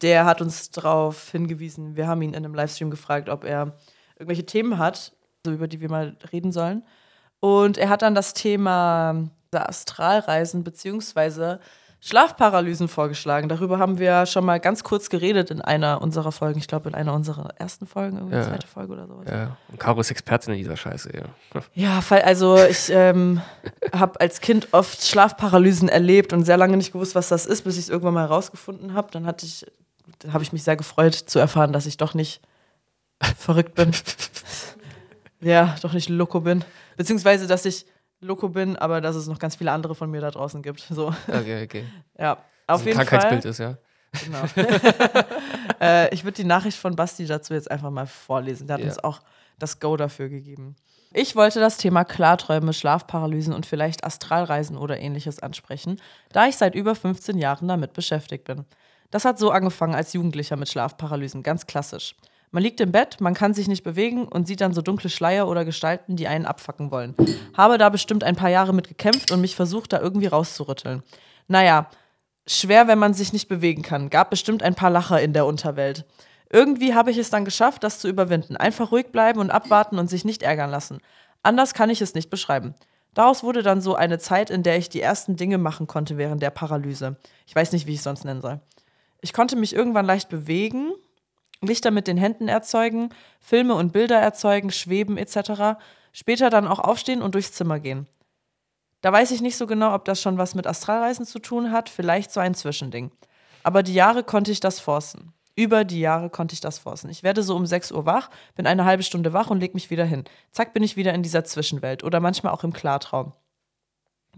[0.02, 3.74] Der hat uns darauf hingewiesen, wir haben ihn in einem Livestream gefragt, ob er
[4.18, 5.14] irgendwelche Themen hat,
[5.46, 6.84] so über die wir mal reden sollen.
[7.40, 11.60] Und er hat dann das Thema Astralreisen beziehungsweise
[12.04, 13.48] Schlafparalysen vorgeschlagen.
[13.48, 16.58] Darüber haben wir schon mal ganz kurz geredet in einer unserer Folgen.
[16.58, 18.44] Ich glaube, in einer unserer ersten Folgen, irgendwie Ja.
[18.48, 19.26] zweite Folge oder sowas.
[19.30, 19.56] Ja.
[19.70, 21.62] Und Caro ist Expertin in dieser Scheiße, ja.
[21.76, 23.40] Ja, also ich ähm,
[23.94, 27.76] habe als Kind oft Schlafparalysen erlebt und sehr lange nicht gewusst, was das ist, bis
[27.78, 29.10] ich es irgendwann mal herausgefunden habe.
[29.12, 29.64] Dann hatte ich,
[30.32, 32.42] habe ich mich sehr gefreut zu erfahren, dass ich doch nicht
[33.38, 33.92] verrückt bin.
[35.42, 36.64] ja, doch nicht Loco bin.
[36.98, 37.86] Beziehungsweise, dass ich
[38.20, 40.82] Loco bin, aber dass es noch ganz viele andere von mir da draußen gibt.
[40.90, 41.86] So, Okay, okay.
[42.20, 42.38] ja.
[42.68, 43.52] Auf jeden Krankheitsbild Fall.
[43.52, 43.78] ist, ja.
[44.24, 44.44] Genau.
[45.82, 48.68] äh, ich würde die Nachricht von Basti dazu jetzt einfach mal vorlesen.
[48.68, 48.88] Der hat Ja.
[48.88, 49.22] uns auch
[49.58, 50.76] das Go dafür gegeben.
[51.14, 56.00] Ich wollte das Thema Klarträume, Schlafparalysen und vielleicht Astralreisen oder ähnliches ansprechen,
[56.32, 58.66] da ich seit über 15 Jahren damit beschäftigt bin.
[59.12, 62.16] Das hat so angefangen als Jugendlicher mit Schlafparalysen, ganz klassisch.
[62.54, 65.48] Man liegt im Bett, man kann sich nicht bewegen und sieht dann so dunkle Schleier
[65.48, 67.16] oder Gestalten, die einen abfacken wollen.
[67.56, 71.04] Habe da bestimmt ein paar Jahre mit gekämpft und mich versucht, da irgendwie rauszurütteln.
[71.48, 71.90] Naja,
[72.46, 74.10] schwer, wenn man sich nicht bewegen kann.
[74.10, 76.06] Gab bestimmt ein paar Lacher in der Unterwelt.
[76.50, 78.58] Irgendwie habe ich es dann geschafft, das zu überwinden.
[78.58, 81.00] Einfach ruhig bleiben und abwarten und sich nicht ärgern lassen.
[81.44, 82.76] Anders kann ich es nicht beschreiben.
[83.14, 86.42] Daraus wurde dann so eine Zeit, in der ich die ersten Dinge machen konnte während
[86.42, 87.18] der Paralyse.
[87.46, 88.60] Ich weiß nicht, wie ich es sonst nennen soll.
[89.22, 90.92] Ich konnte mich irgendwann leicht bewegen,
[91.62, 95.80] Lichter mit den Händen erzeugen, Filme und Bilder erzeugen, schweben etc.
[96.12, 98.08] Später dann auch aufstehen und durchs Zimmer gehen.
[99.02, 101.90] Da weiß ich nicht so genau, ob das schon was mit Astralreisen zu tun hat,
[101.90, 103.12] vielleicht so ein Zwischending.
[103.64, 105.34] Aber die Jahre konnte ich das forcen.
[105.56, 107.10] Über die Jahre konnte ich das forcen.
[107.10, 109.90] Ich werde so um 6 Uhr wach, bin eine halbe Stunde wach und leg mich
[109.90, 110.24] wieder hin.
[110.52, 113.34] Zack, bin ich wieder in dieser Zwischenwelt oder manchmal auch im Klartraum.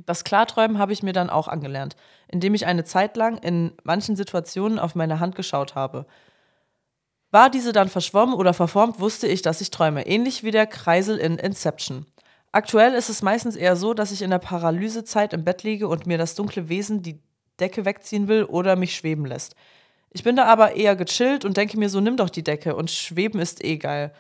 [0.06, 1.96] Das Klarträumen habe ich mir dann auch angelernt,
[2.28, 6.06] indem ich eine Zeit lang in manchen Situationen auf meine Hand geschaut habe.
[7.32, 11.18] War diese dann verschwommen oder verformt, wusste ich, dass ich träume, ähnlich wie der Kreisel
[11.18, 12.06] in Inception.
[12.52, 16.06] Aktuell ist es meistens eher so, dass ich in der Paralysezeit im Bett liege und
[16.06, 17.20] mir das dunkle Wesen die
[17.60, 19.56] Decke wegziehen will oder mich schweben lässt.
[20.12, 22.92] Ich bin da aber eher gechillt und denke mir so, nimm doch die Decke und
[22.92, 24.14] schweben ist eh geil.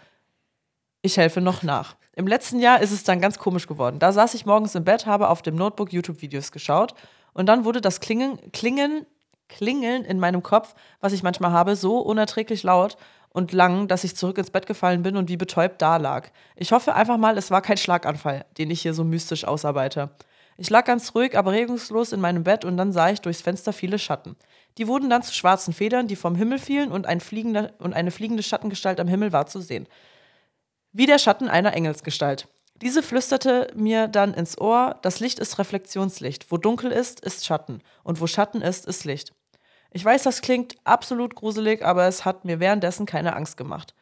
[1.05, 1.97] Ich helfe noch nach.
[2.15, 3.99] Im letzten Jahr ist es dann ganz komisch geworden.
[3.99, 6.93] Da saß ich morgens im Bett, habe auf dem Notebook YouTube-Videos geschaut
[7.33, 9.05] und dann wurde das Klingen, Klingen,
[9.49, 12.95] Klingeln in meinem Kopf, was ich manchmal habe, so unerträglich laut
[13.27, 16.29] und lang, dass ich zurück ins Bett gefallen bin und wie betäubt da lag.
[16.55, 20.11] Ich hoffe einfach mal, es war kein Schlaganfall, den ich hier so mystisch ausarbeite.
[20.55, 23.73] Ich lag ganz ruhig, aber regungslos in meinem Bett und dann sah ich durchs Fenster
[23.73, 24.37] viele Schatten.
[24.77, 27.21] Die wurden dann zu schwarzen Federn, die vom Himmel fielen und, ein
[27.79, 29.85] und eine fliegende Schattengestalt am Himmel war zu sehen.
[30.93, 32.47] Wie der Schatten einer Engelsgestalt.
[32.75, 36.51] Diese flüsterte mir dann ins Ohr, das Licht ist Reflexionslicht.
[36.51, 37.81] Wo dunkel ist, ist Schatten.
[38.03, 39.33] Und wo Schatten ist, ist Licht.
[39.91, 43.95] Ich weiß, das klingt absolut gruselig, aber es hat mir währenddessen keine Angst gemacht.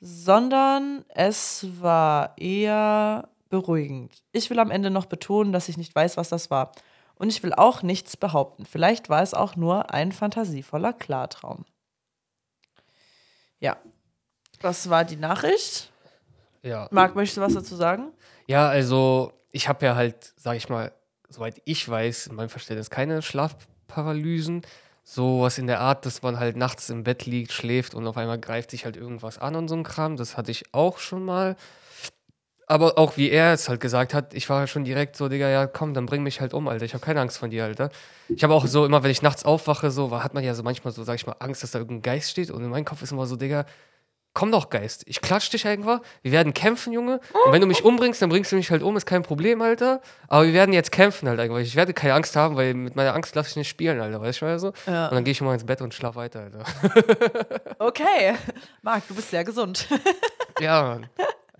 [0.00, 4.22] Sondern es war eher beruhigend.
[4.32, 6.72] Ich will am Ende noch betonen, dass ich nicht weiß, was das war.
[7.14, 8.64] Und ich will auch nichts behaupten.
[8.64, 11.64] Vielleicht war es auch nur ein fantasievoller Klartraum.
[13.60, 13.76] Ja,
[14.62, 15.90] das war die Nachricht.
[16.62, 16.88] Ja.
[16.90, 18.12] Marc, möchtest du was dazu sagen?
[18.46, 20.92] Ja, also ich habe ja halt, sag ich mal,
[21.28, 24.62] soweit ich weiß, in meinem Verständnis keine Schlafparalysen.
[25.04, 28.38] Sowas in der Art, dass man halt nachts im Bett liegt, schläft und auf einmal
[28.38, 30.16] greift sich halt irgendwas an und so ein Kram.
[30.16, 31.56] Das hatte ich auch schon mal.
[32.68, 35.66] Aber auch wie er es halt gesagt hat, ich war schon direkt so, Digga, ja
[35.66, 36.84] komm, dann bring mich halt um, Alter.
[36.84, 37.90] Ich habe keine Angst von dir, Alter.
[38.28, 40.92] Ich habe auch so, immer wenn ich nachts aufwache, so, hat man ja so manchmal
[40.92, 42.50] so, sag ich mal, Angst, dass da irgendein Geist steht.
[42.50, 43.66] Und in meinem Kopf ist immer so, Digga,
[44.34, 45.02] komm doch, Geist.
[45.06, 46.00] Ich klatsch dich einfach.
[46.22, 47.20] Wir werden kämpfen, Junge.
[47.46, 50.00] Und wenn du mich umbringst, dann bringst du mich halt um, ist kein Problem, Alter.
[50.28, 51.58] Aber wir werden jetzt kämpfen halt einfach.
[51.58, 54.20] Ich werde keine Angst haben, weil mit meiner Angst lasse ich nicht spielen, Alter.
[54.20, 54.72] Weißt du, was ich meine so?
[54.86, 55.08] Ja.
[55.08, 56.64] Und dann gehe ich immer ins Bett und schlaf weiter, Alter.
[57.78, 58.34] Okay.
[58.82, 59.88] Marc, du bist sehr gesund.
[60.60, 61.08] ja, Mann.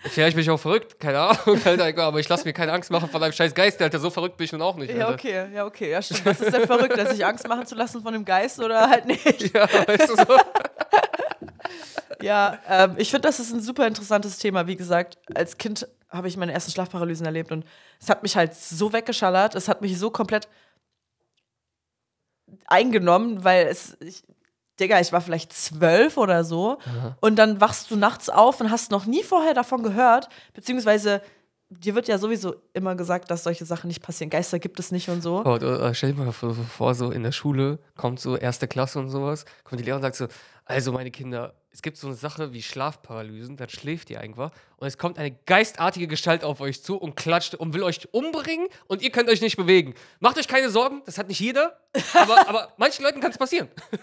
[0.04, 3.08] Vielleicht bin ich auch verrückt, keine Ahnung, Alter, aber ich lasse mir keine Angst machen
[3.08, 3.98] von einem scheiß Geist, Alter.
[4.00, 5.00] So verrückt bin ich nun auch nicht, Alter.
[5.00, 5.90] Ja, okay, ja, okay.
[5.90, 6.26] Ja, stimmt.
[6.26, 9.54] Was ist denn verrückt, sich Angst machen zu lassen von dem Geist oder halt nicht?
[9.54, 10.36] Ja, weißt du so?
[12.22, 14.66] Ja, ähm, ich finde, das ist ein super interessantes Thema.
[14.66, 17.64] Wie gesagt, als Kind habe ich meine ersten Schlafparalysen erlebt und
[18.00, 20.48] es hat mich halt so weggeschallert, es hat mich so komplett
[22.66, 24.22] eingenommen, weil es, ich,
[24.78, 26.78] Digga, ich war vielleicht zwölf oder so
[27.20, 31.22] und dann wachst du nachts auf und hast noch nie vorher davon gehört, beziehungsweise
[31.78, 34.30] dir wird ja sowieso immer gesagt, dass solche Sachen nicht passieren.
[34.30, 35.42] Geister gibt es nicht und so.
[35.44, 38.98] Oh, äh, stell dir mal vor, vor, so in der Schule kommt so erste Klasse
[38.98, 40.26] und sowas, kommt die Lehrerin und sagt so,
[40.64, 44.86] also meine Kinder, es gibt so eine Sache wie Schlafparalysen, dann schläft ihr einfach und
[44.86, 49.02] es kommt eine geistartige Gestalt auf euch zu und klatscht und will euch umbringen und
[49.02, 49.94] ihr könnt euch nicht bewegen.
[50.20, 51.78] Macht euch keine Sorgen, das hat nicht jeder,
[52.14, 53.68] aber, aber manchen Leuten kann es passieren.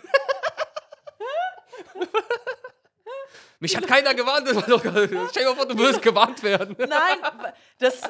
[3.59, 4.47] Mich hat keiner gewarnt.
[4.47, 6.75] Stell dir mal vor, du würdest gewarnt werden.
[6.77, 8.03] Nein, das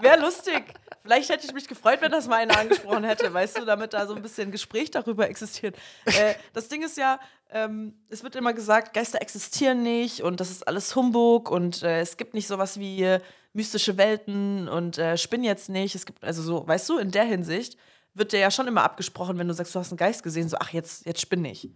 [0.00, 0.64] wäre lustig.
[1.02, 4.06] Vielleicht hätte ich mich gefreut, wenn das mal einer angesprochen hätte, weißt du, damit da
[4.06, 5.76] so ein bisschen Gespräch darüber existiert.
[6.04, 7.18] Äh, das Ding ist ja,
[7.50, 12.00] ähm, es wird immer gesagt, Geister existieren nicht und das ist alles Humbug und äh,
[12.00, 13.20] es gibt nicht sowas wie äh,
[13.52, 15.94] mystische Welten und äh, spinn jetzt nicht.
[15.94, 17.76] Es gibt, also so, weißt du, in der Hinsicht
[18.14, 20.56] wird dir ja schon immer abgesprochen, wenn du sagst, du hast einen Geist gesehen, so,
[20.60, 21.70] ach, jetzt, jetzt spinn nicht.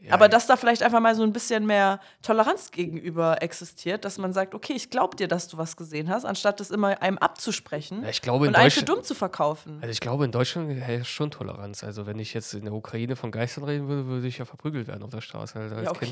[0.00, 4.16] Ja, aber dass da vielleicht einfach mal so ein bisschen mehr Toleranz gegenüber existiert, dass
[4.16, 7.18] man sagt, okay, ich glaube dir, dass du was gesehen hast, anstatt das immer einem
[7.18, 9.78] abzusprechen ja, ich glaube, und einen für dumm zu verkaufen.
[9.80, 11.82] Also ich glaube, in Deutschland herrscht schon Toleranz.
[11.82, 14.86] Also wenn ich jetzt in der Ukraine von Geistern reden würde, würde ich ja verprügelt
[14.86, 15.58] werden auf der Straße.
[15.58, 16.10] Halt als ja, okay.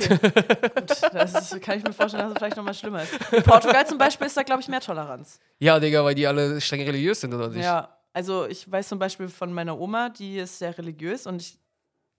[0.75, 3.13] Gut, das ist, kann ich mir vorstellen, dass es vielleicht noch mal schlimmer ist.
[3.33, 5.39] In Portugal zum Beispiel ist da, glaube ich, mehr Toleranz.
[5.61, 7.65] Ja, Digga, weil die alle streng religiös sind, oder nicht?
[7.65, 11.59] Ja, also ich weiß zum Beispiel von meiner Oma, die ist sehr religiös und ich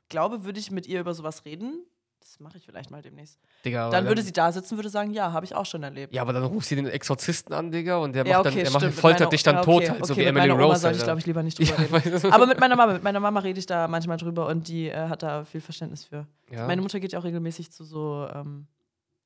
[0.10, 1.86] glaube, würde ich mit ihr über sowas reden,
[2.20, 3.40] das mache ich vielleicht mal demnächst.
[3.64, 6.14] Digga, dann würde sie da sitzen, würde sagen, ja, habe ich auch schon erlebt.
[6.14, 8.74] Ja, aber dann ruft sie den Exorzisten an, Digga, und der macht ja, okay, dann,
[8.74, 10.64] der macht, foltert meiner, dich dann ja, okay, tot, halt, okay, so wie Emily Rose.
[10.66, 12.32] Oma sollte ich, glaube ich, lieber nicht drüber reden.
[12.32, 15.08] aber mit meiner Mama, mit meiner Mama rede ich da manchmal drüber und die äh,
[15.08, 16.28] hat da viel Verständnis für.
[16.50, 18.68] Meine Mutter geht ja auch regelmäßig zu so ähm,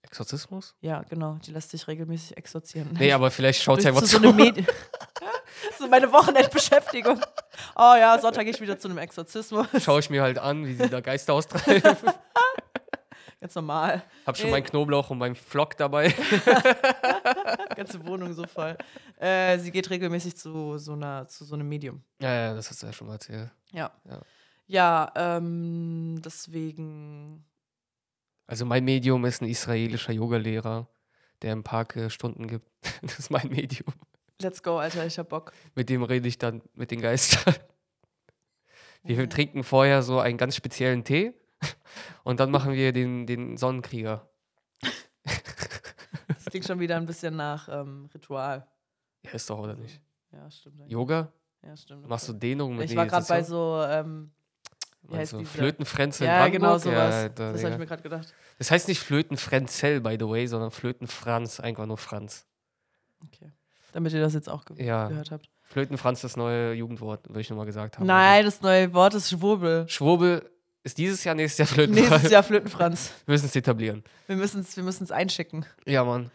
[0.03, 0.75] Exorzismus?
[0.81, 1.39] Ja, genau.
[1.45, 2.89] Die lässt sich regelmäßig exorzieren.
[2.99, 4.07] Nee, aber vielleicht schaut sie einfach zu.
[4.07, 4.65] So eine Medi
[5.79, 7.19] so meine Wochenendbeschäftigung.
[7.83, 9.65] Oh ja, Sonntag gehe ich wieder zu einem Exorzismus.
[9.79, 11.81] Schaue ich mir halt an, wie sie da Geister austreiben.
[13.41, 14.03] Ganz normal.
[14.27, 16.09] Hab schon meinen Knoblauch und meinen Flock dabei.
[17.75, 18.77] Ganze Wohnung so voll.
[19.19, 22.03] Äh, sie geht regelmäßig zu so, einer, zu so einem Medium.
[22.19, 23.49] Ja, ja, das hast du ja schon mal erzählt.
[23.71, 23.91] Ja.
[24.07, 24.21] Ja,
[24.67, 27.43] ja ähm, deswegen.
[28.45, 30.87] Also mein Medium ist ein israelischer Yogalehrer,
[31.41, 32.67] der im Park äh, Stunden gibt.
[33.01, 33.91] das ist mein Medium.
[34.39, 35.51] Let's go, Alter, ich hab Bock.
[35.73, 37.55] Mit dem rede ich dann mit den Geistern.
[39.03, 41.33] Wir trinken vorher so einen ganz speziellen Tee
[42.23, 44.27] und dann machen wir den, den Sonnenkrieger.
[46.27, 48.67] Das klingt schon wieder ein bisschen nach ähm, Ritual.
[49.23, 50.01] Ja, ist doch, oder nicht?
[50.31, 50.81] Ja, stimmt.
[50.81, 50.91] Eigentlich.
[50.91, 51.31] Yoga?
[51.63, 52.07] Ja, stimmt.
[52.07, 54.31] Machst du Dehnung mit Ich war gerade bei so, ähm,
[55.03, 57.13] wie heißt so Flötenfrenzel Ja, genau sowas.
[57.23, 58.33] Ja, da, das habe ich mir gerade gedacht.
[58.57, 62.45] Das heißt nicht Flötenfrenzel, by the way, sondern Flötenfranz, einfach nur Franz.
[63.25, 63.51] Okay.
[63.91, 65.07] Damit ihr das jetzt auch ge ja.
[65.07, 65.49] gehört habt.
[65.71, 68.05] Flötenfranz, das neue Jugendwort, würde ich nochmal gesagt haben.
[68.05, 69.87] Nein, das neue Wort ist Schwurbel.
[69.87, 70.49] Schwurbel
[70.83, 72.09] ist dieses Jahr, nächstes Jahr Flötenfranz.
[72.09, 73.11] Nächstes Jahr Flötenfranz.
[73.25, 74.03] Wir müssen es etablieren.
[74.27, 75.65] Wir müssen es wir einschicken.
[75.85, 76.29] Ja, Mann.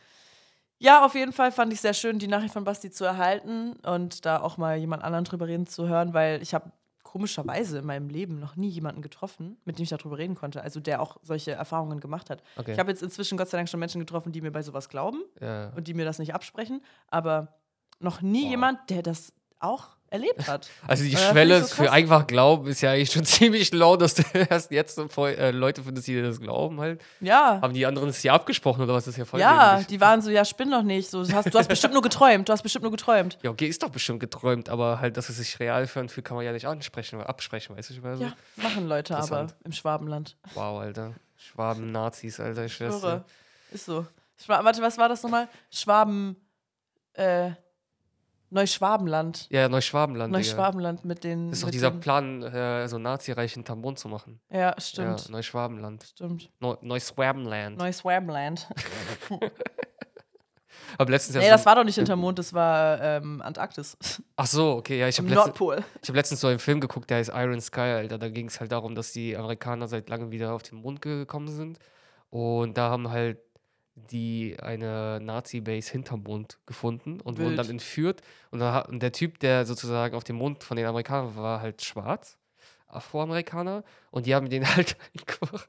[0.78, 4.26] Ja, auf jeden Fall fand ich sehr schön, die Nachricht von Basti zu erhalten und
[4.26, 6.70] da auch mal jemand anderen drüber reden zu hören, weil ich habe
[7.02, 10.80] komischerweise in meinem Leben noch nie jemanden getroffen, mit dem ich darüber reden konnte, also
[10.80, 12.42] der auch solche Erfahrungen gemacht hat.
[12.56, 12.72] Okay.
[12.72, 15.22] Ich habe jetzt inzwischen Gott sei Dank schon Menschen getroffen, die mir bei sowas glauben
[15.40, 15.70] ja.
[15.74, 17.54] und die mir das nicht absprechen, aber
[17.98, 18.50] noch nie wow.
[18.50, 20.68] jemand, der das auch erlebt hat.
[20.86, 24.14] Also die Schwelle ich so für einfach Glauben ist ja eigentlich schon ziemlich low, dass
[24.14, 27.02] du erst jetzt so voll, äh, Leute findest, die das glauben halt.
[27.20, 27.60] Ja.
[27.60, 29.04] Haben die anderen es ja abgesprochen oder was?
[29.04, 29.86] Das ist ja voll Ja, dämlich.
[29.88, 31.10] die waren so, ja, spinn doch nicht.
[31.10, 32.48] So, du, hast, du hast bestimmt nur geträumt.
[32.48, 33.38] Du hast bestimmt nur geträumt.
[33.42, 36.36] Ja, okay, ist doch bestimmt geträumt, aber halt, dass es sich real für anfühlt, kann
[36.36, 37.94] man ja nicht ansprechen oder absprechen, weißt du?
[37.94, 40.36] Ich meine, Ja, machen Leute aber im Schwabenland.
[40.54, 41.14] Wow, Alter.
[41.36, 43.22] Schwaben, Nazis, Alter, ich schwör's.
[43.70, 44.06] Ist so.
[44.42, 45.48] Schwa warte, was war das nochmal?
[45.70, 46.36] Schwaben,
[47.14, 47.50] äh,
[48.50, 49.48] Neuschwabenland.
[49.50, 50.32] Ja, Neuschwabenland.
[50.32, 51.50] Neuschwabenland mit den.
[51.50, 54.40] Das ist doch dieser Plan, äh, so Nazireich hinterm Mond zu machen.
[54.50, 55.26] Ja, stimmt.
[55.26, 56.04] Ja, Neuschwabenland.
[56.04, 56.50] Stimmt.
[56.60, 57.78] Neu Neuschwabenland.
[57.78, 58.68] Neuschwabenland.
[60.98, 63.96] Aber letztens ja Nee, so das war doch nicht hinterm Mond, das war ähm, Antarktis.
[64.36, 65.84] Ach so, okay, ja, ich habe Nordpol.
[66.02, 68.18] ich letztens so einen Film geguckt, der heißt Iron Sky, Alter.
[68.18, 71.48] Da ging es halt darum, dass die Amerikaner seit langem wieder auf den Mond gekommen
[71.48, 71.78] sind.
[72.30, 73.38] Und da haben halt
[73.96, 77.58] die eine Nazi-Base hinterm Mond gefunden und wurden Wild.
[77.58, 78.22] dann entführt.
[78.50, 81.60] Und, da, und der Typ, der sozusagen auf dem Mond von den Amerikanern war, war
[81.60, 82.38] halt schwarz,
[82.88, 83.84] Afroamerikaner.
[84.10, 85.66] Und die haben den halt einfach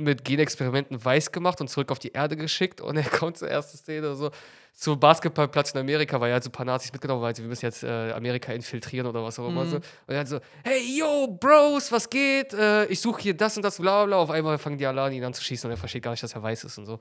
[0.00, 2.80] mit Genexperimenten weiß gemacht und zurück auf die Erde geschickt.
[2.80, 4.30] Und er kommt zur ersten Szene so
[4.72, 7.48] zum Basketballplatz in Amerika, weil er halt so ein paar Nazis mitgenommen weil sie, wir
[7.48, 9.64] müssen jetzt äh, Amerika infiltrieren oder was auch immer.
[9.64, 9.70] Mhm.
[9.70, 9.76] So.
[9.76, 12.54] Und er hat so, hey, yo, Bros, was geht?
[12.54, 14.16] Äh, ich suche hier das und das, bla bla.
[14.16, 16.42] Auf einmal fangen die alle an, ihn anzuschießen und er versteht gar nicht, dass er
[16.42, 17.00] weiß ist und so.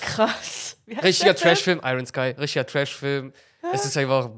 [0.00, 0.76] Krass.
[1.02, 1.34] Richtiger?
[1.34, 3.32] Trashfilm, Iron Sky, richtiger Trashfilm.
[3.72, 4.30] Es ist einfach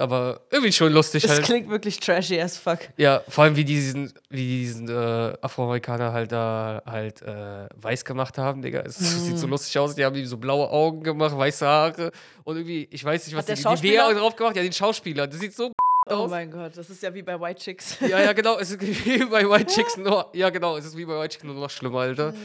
[0.00, 1.44] aber irgendwie schon lustig Das halt.
[1.44, 2.78] klingt wirklich trashy as fuck.
[2.96, 7.66] Ja, vor allem wie die diesen, wie die diesen äh, Afroamerikaner halt da halt äh,
[7.76, 8.80] weiß gemacht haben, Digga.
[8.80, 9.36] Es sieht Mhm.
[9.38, 9.94] so lustig aus.
[9.94, 12.10] Die haben ihm so blaue Augen gemacht, weiße Haare
[12.44, 14.08] und irgendwie, ich weiß nicht, was Hat die, die Schauspieler?
[14.08, 14.56] Wehr drauf gemacht.
[14.56, 15.26] Ja, den Schauspieler.
[15.26, 15.72] Das sieht so
[16.08, 16.30] Oh aus.
[16.30, 17.98] mein Gott, das ist ja wie bei White Chicks.
[18.00, 18.58] Ja, ja, genau.
[18.58, 20.30] Es ist wie bei White Chicks nur.
[20.34, 20.76] Ja, genau.
[20.76, 22.30] Es ist wie bei White Chicks nur noch schlimmer, Alter.
[22.32, 22.36] Mhm.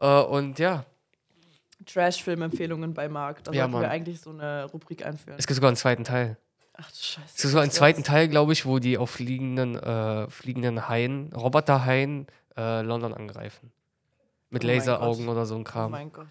[0.00, 0.84] Äh, und ja,
[1.86, 3.44] Trash-Film-Empfehlungen bei Marc.
[3.44, 5.38] Da Ja, sollten wir eigentlich so eine Rubrik einführen.
[5.38, 6.36] es gibt sogar einen zweiten Teil.
[6.74, 7.26] Ach du Scheiße.
[7.26, 11.32] Es gibt sogar einen zweiten Teil, glaube ich, wo die auf fliegenden, äh, fliegenden Haien,
[11.34, 13.72] Roboterhaien, äh, London angreifen.
[14.50, 15.90] Mit Oh Laseraugen oder so ein Oh Kram.
[15.90, 16.26] mein Gott.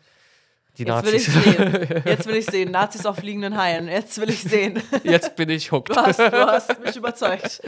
[0.80, 1.28] Die Jetzt will Nazis.
[1.28, 2.02] ich sehen.
[2.06, 2.72] Jetzt will ich sehen.
[2.72, 3.88] Nazis auf fliegenden Haien.
[3.88, 4.82] Jetzt will ich sehen.
[5.04, 5.90] Jetzt bin ich hooked.
[5.96, 7.62] Du hast, du hast mich überzeugt.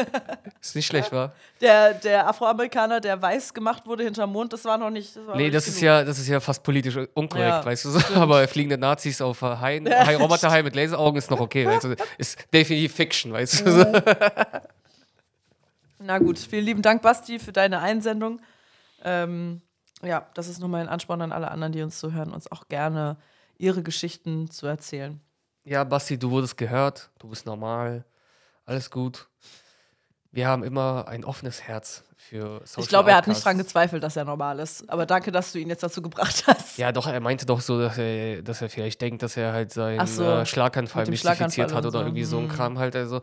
[0.60, 1.32] Ist nicht schlecht, wa?
[1.60, 5.14] Der, der Afroamerikaner, der weiß gemacht wurde hinterm Mond, das war noch nicht.
[5.14, 8.14] Das Nee, das ist ja, das ist ja fast politisch unkorrekt, Ja, weißt du so.
[8.14, 11.96] Aber fliegende Nazis auf Haien, Ja, Hai, Roboterhai mit Laseraugen ist noch okay, weißt du.
[12.16, 13.70] Ist definitiv Fiction, weißt du.
[13.70, 13.84] So.
[15.98, 18.40] Na gut, vielen lieben Dank, Basti, für deine Einsendung.
[19.04, 19.60] Ähm,
[20.02, 23.16] ja, das ist nochmal ein Ansporn an alle anderen, die uns zuhören, uns auch gerne
[23.58, 25.20] ihre Geschichten zu erzählen.
[25.64, 28.04] Ja, Basti, du wurdest gehört, du bist normal,
[28.66, 29.28] alles gut.
[30.30, 34.02] Wir haben immer ein offenes Herz für Social ich glaube, er hat nicht dran gezweifelt,
[34.02, 34.88] dass er normal ist.
[34.90, 36.76] Aber danke, dass du ihn jetzt dazu gebracht hast.
[36.76, 39.72] Ja, doch, er meinte doch so, dass er, dass er vielleicht denkt, dass er halt
[39.72, 42.04] seinen Ach so, äh, Schlaganfall mystifiziert Schlaganfall hat oder so.
[42.04, 42.50] irgendwie so ein Hm.
[42.50, 42.96] Kram halt.
[42.96, 43.20] Also,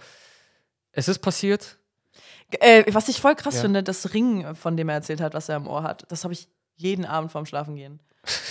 [0.94, 1.78] es ist passiert.
[2.52, 3.62] Äh, was ich voll krass Ja.
[3.62, 6.34] finde, das Ring, von dem er erzählt hat, was er im Ohr hat, das habe
[6.34, 6.48] ich
[6.82, 8.00] jeden Abend vorm Schlafengehen.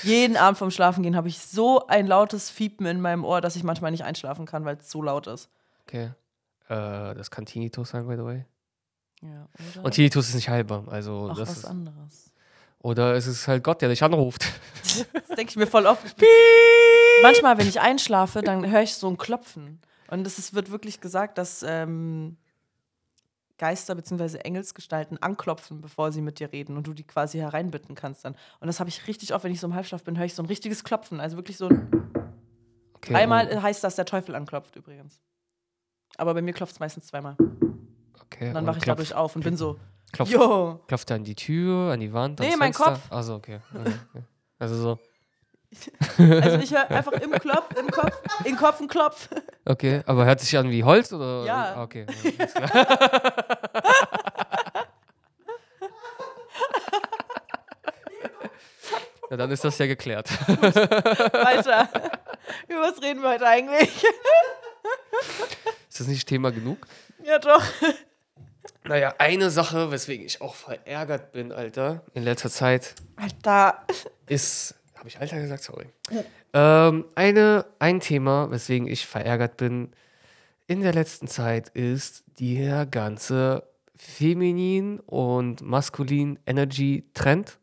[0.02, 3.62] jeden Abend vorm Schlafengehen habe ich so ein lautes Fiepen in meinem Ohr, dass ich
[3.62, 5.48] manchmal nicht einschlafen kann, weil es so laut ist.
[5.86, 6.10] Okay.
[6.68, 8.44] Äh, das kann Tinnitus sein, by the way.
[9.22, 9.84] Ja, oder?
[9.84, 10.84] Und Tinnitus ist nicht heilbar.
[10.88, 12.32] Also, Ach, das was ist, anderes.
[12.78, 14.46] oder es ist halt Gott, der dich anruft.
[15.12, 16.16] Das denke ich mir voll oft.
[17.22, 19.80] Manchmal, wenn ich einschlafe, dann höre ich so ein Klopfen.
[20.08, 22.36] Und es wird wirklich gesagt, dass ähm,
[23.60, 24.38] Geister bzw.
[24.38, 28.34] Engelsgestalten anklopfen, bevor sie mit dir reden und du die quasi hereinbitten kannst dann.
[28.58, 30.42] Und das habe ich richtig oft, wenn ich so im Halbschlaf bin, höre ich so
[30.42, 31.20] ein richtiges Klopfen.
[31.20, 31.88] Also wirklich so ein.
[32.94, 35.20] Okay, Dreimal oh, heißt das, der Teufel anklopft übrigens.
[36.16, 37.36] Aber bei mir klopft es meistens zweimal.
[38.22, 38.48] okay.
[38.48, 39.78] Und dann und wache ich klopft- dadurch auf und bin so,
[40.12, 40.32] Klopft,
[40.88, 42.92] klopft er an die Tür, an die Wand, Nee, ans mein Fenster?
[42.94, 43.12] Kopf.
[43.12, 43.60] Also okay.
[43.74, 43.92] okay.
[44.14, 44.24] okay.
[44.58, 44.98] Also so.
[46.18, 49.28] Also ich höre einfach im Klopf, im Kopf, im Kopf ein Klopf.
[49.64, 51.44] Okay, aber hört sich an wie Holz oder?
[51.44, 51.74] Ja.
[51.76, 52.06] Ah, Okay.
[59.30, 60.28] ja, dann ist das ja geklärt.
[60.48, 61.88] Weiter.
[62.68, 64.04] Über was reden wir heute eigentlich?
[65.88, 66.78] Ist das nicht Thema genug?
[67.24, 67.62] ja, doch.
[68.84, 73.84] Naja, eine Sache, weswegen ich auch verärgert bin, Alter, in letzter Zeit, Alter.
[74.26, 74.74] ist.
[75.00, 75.62] Habe ich Alter gesagt?
[75.62, 75.86] Sorry.
[76.52, 79.92] Ähm, eine, ein Thema, weswegen ich verärgert bin
[80.66, 83.62] in der letzten Zeit, ist der ganze
[83.96, 87.58] feminin und maskulin Energy Trend.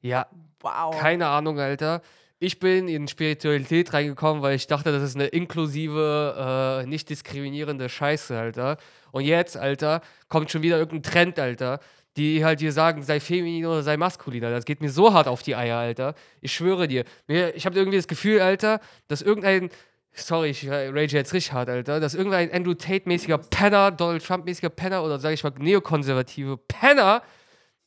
[0.00, 0.28] Ja,
[0.60, 0.96] Wow.
[0.98, 2.00] keine Ahnung, Alter.
[2.38, 7.88] Ich bin in Spiritualität reingekommen, weil ich dachte, das ist eine inklusive, äh, nicht diskriminierende
[7.88, 8.76] Scheiße, Alter.
[9.10, 11.80] Und jetzt, Alter, kommt schon wieder irgendein Trend, Alter,
[12.18, 14.42] die halt dir sagen, sei feminin oder sei maskulin.
[14.42, 16.14] Das geht mir so hart auf die Eier, Alter.
[16.40, 17.04] Ich schwöre dir.
[17.26, 19.70] Ich habe irgendwie das Gefühl, Alter, dass irgendein
[20.12, 25.04] sorry, ich rage jetzt richtig hart, Alter, dass irgendein Andrew Tate-mäßiger Penner, Donald Trump-mäßiger Penner
[25.04, 27.22] oder sage ich mal neokonservative Penner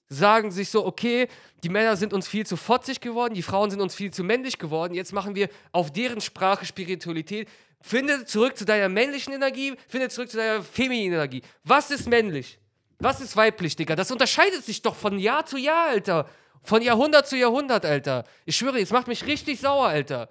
[0.07, 1.27] sagen sich so, okay,
[1.63, 4.59] die Männer sind uns viel zu fotzig geworden, die Frauen sind uns viel zu männlich
[4.59, 7.47] geworden, jetzt machen wir auf deren Sprache Spiritualität.
[7.79, 11.41] Finde zurück zu deiner männlichen Energie, finde zurück zu deiner femininen Energie.
[11.63, 12.59] Was ist männlich?
[13.01, 13.95] Was ist weiblich, Digga?
[13.95, 16.29] Das unterscheidet sich doch von Jahr zu Jahr, Alter.
[16.63, 18.23] Von Jahrhundert zu Jahrhundert, Alter.
[18.45, 20.29] Ich schwöre, jetzt macht mich richtig sauer, Alter.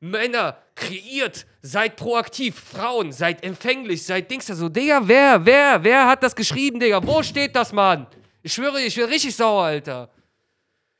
[0.00, 2.58] Männer, kreiert, seid proaktiv.
[2.58, 4.68] Frauen, seid empfänglich, seid Dings da so.
[4.68, 7.00] Digga, wer, wer, wer hat das geschrieben, Digga?
[7.06, 8.08] Wo steht das, Mann?
[8.42, 10.10] Ich schwöre, ich werde richtig sauer, Alter.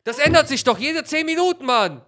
[0.05, 2.03] Das ändert sich doch jede 10 Minuten, Mann.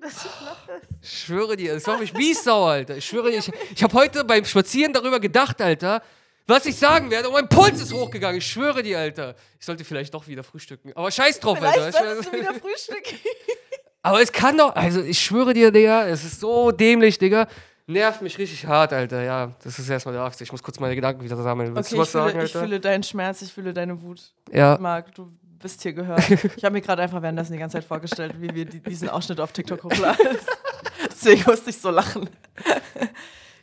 [0.00, 0.80] Sorry, dass ich lache.
[1.02, 2.96] Ich schwöre dir, das macht mich mies sauer, Alter.
[2.96, 6.02] Ich schwöre dir, ich, ich habe heute beim Spazieren darüber gedacht, Alter,
[6.46, 8.38] was ich sagen werde und mein Puls ist hochgegangen.
[8.38, 9.34] Ich schwöre dir, Alter.
[9.58, 10.92] Ich sollte vielleicht doch wieder frühstücken.
[10.94, 12.04] Aber scheiß drauf, Vielleicht Alter.
[12.06, 13.18] solltest du wieder frühstücken.
[14.02, 17.48] Aber es kann doch, also ich schwöre dir, Digga, es ist so dämlich, Digga.
[17.88, 19.22] Nervt mich richtig hart, Alter.
[19.22, 20.40] Ja, das ist erstmal der Arzt.
[20.40, 21.74] Ich muss kurz meine Gedanken wieder sammeln.
[21.74, 24.32] Willst Okay, du ich was sagen, fühle, ich fühle deinen Schmerz, ich fühle deine Wut.
[24.52, 24.76] ja.
[24.80, 25.28] Marc, du
[25.58, 26.28] bist hier gehört.
[26.56, 29.40] Ich habe mir gerade einfach währenddessen die ganze Zeit vorgestellt, wie wir die, diesen Ausschnitt
[29.40, 30.36] auf TikTok hochladen.
[31.10, 32.28] Deswegen musste ich so lachen.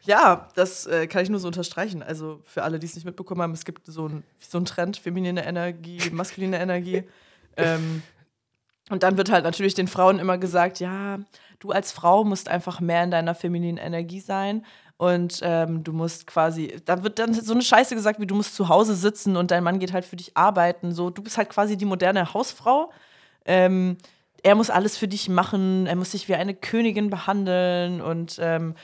[0.06, 2.04] Ja, das äh, kann ich nur so unterstreichen.
[2.04, 4.98] Also für alle, die es nicht mitbekommen haben, es gibt so einen so einen Trend,
[4.98, 7.04] feminine Energie, maskuline Energie.
[7.56, 8.04] Ähm,
[8.90, 11.20] und dann wird halt natürlich den Frauen immer gesagt, ja,
[11.60, 14.66] du als Frau musst einfach mehr in deiner femininen Energie sein.
[15.04, 18.56] Und ähm, du musst quasi, da wird dann so eine Scheiße gesagt, wie du musst
[18.56, 20.94] zu Hause sitzen und dein Mann geht halt für dich arbeiten.
[20.94, 22.90] So, du bist halt quasi die moderne Hausfrau.
[23.44, 23.98] Ähm,
[24.44, 28.76] er muss alles für dich machen, er muss dich wie eine Königin behandeln und ähm,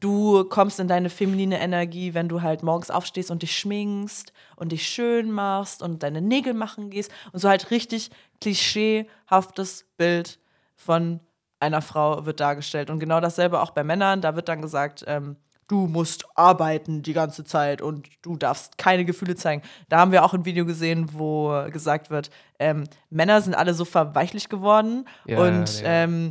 [0.00, 4.72] du kommst in deine feminine Energie, wenn du halt morgens aufstehst und dich schminkst und
[4.72, 8.10] dich schön machst und deine Nägel machen gehst und so halt richtig
[8.40, 10.40] klischeehaftes Bild
[10.74, 11.20] von
[11.60, 12.90] einer Frau wird dargestellt.
[12.90, 15.36] Und genau dasselbe auch bei Männern, da wird dann gesagt, ähm,
[15.68, 19.62] du musst arbeiten die ganze Zeit und du darfst keine Gefühle zeigen.
[19.88, 23.84] Da haben wir auch ein Video gesehen, wo gesagt wird, ähm, Männer sind alle so
[23.84, 26.04] verweichlich geworden Ja, und ja.
[26.04, 26.30] ähm,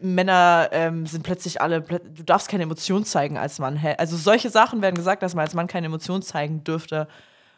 [0.00, 3.80] Männer ähm, sind plötzlich alle, du darfst keine Emotion zeigen als Mann.
[3.98, 7.06] Also solche Sachen werden gesagt, dass man als Mann keine Emotion zeigen dürfte.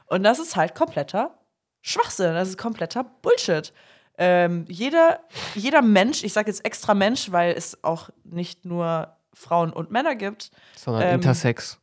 [0.06, 1.38] Und das ist halt kompletter
[1.80, 3.72] Schwachsinn, das ist kompletter Bullshit.
[4.18, 5.20] Ähm, jeder,
[5.54, 10.14] jeder Mensch, ich sage jetzt extra Mensch, weil es auch nicht nur Frauen und Männer
[10.14, 11.78] gibt, Sondern Ähm, Intersex.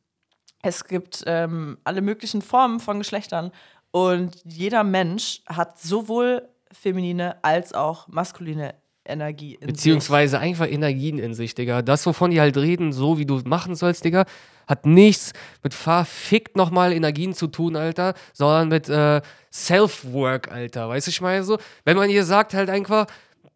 [0.62, 3.52] es gibt ähm, alle möglichen Formen von Geschlechtern
[3.92, 11.34] und jeder Mensch hat sowohl feminine als auch maskuline Energie in Beziehungsweise einfach Energien in
[11.34, 11.82] sich, Digga.
[11.82, 14.26] Das, wovon die halt reden, so wie du machen sollst, Digga,
[14.68, 15.34] hat nichts
[15.64, 20.90] mit verfickt nochmal Energien zu tun, Alter, sondern mit äh, Self-Work, Alter.
[20.90, 21.58] Weißt du, ich meine so?
[21.86, 23.08] Wenn man ihr sagt halt einfach,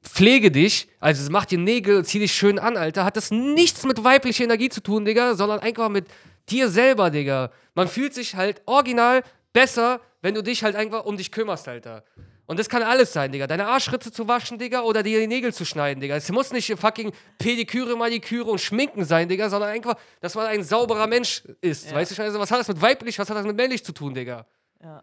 [0.03, 4.03] pflege dich, also mach dir Nägel, zieh dich schön an, Alter, hat das nichts mit
[4.03, 6.05] weiblicher Energie zu tun, Digga, sondern einfach mit
[6.49, 7.51] dir selber, Digga.
[7.73, 12.03] Man fühlt sich halt original besser, wenn du dich halt einfach um dich kümmerst, Alter.
[12.45, 13.47] Und das kann alles sein, Digga.
[13.47, 16.17] Deine Arschritze zu waschen, Digga, oder dir die Nägel zu schneiden, Digga.
[16.17, 20.63] Es muss nicht fucking Pediküre, Maniküre und Schminken sein, Digga, sondern einfach, dass man ein
[20.63, 21.89] sauberer Mensch ist.
[21.89, 21.95] Ja.
[21.95, 24.13] Weißt du, also, was hat das mit weiblich, was hat das mit männlich zu tun,
[24.13, 24.45] Digga?
[24.83, 25.01] Ja.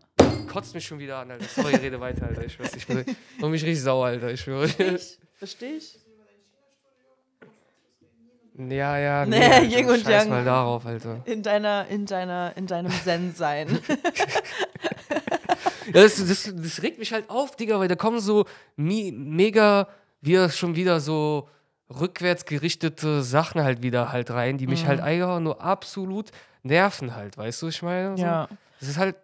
[0.48, 1.46] Kotzt mich schon wieder an, Alter.
[1.46, 2.44] Sorry, rede weiter, Alter.
[2.44, 3.04] Ich weiß, ich bin
[3.50, 4.30] mich richtig sauer, Alter.
[4.32, 4.68] Ich schwöre.
[5.38, 5.98] Verstehe ich?
[8.68, 9.26] Ja, ja.
[9.26, 9.62] Nee, Alter.
[9.62, 10.28] Yin und Yang.
[10.28, 11.22] mal darauf, Alter.
[11.24, 13.78] In deiner, in deiner, in deinem Zen-Sein.
[15.92, 18.44] Das, das, das regt mich halt auf, Digga, weil da kommen so
[18.76, 19.88] mi mega,
[20.20, 21.48] wieder schon wieder so
[21.88, 26.30] rückwärts gerichtete Sachen halt wieder halt rein, die mich halt einfach nur absolut
[26.62, 28.16] nerven halt, weißt du, ich meine?
[28.16, 28.22] So.
[28.22, 28.48] ja.
[28.78, 29.16] Das ist halt,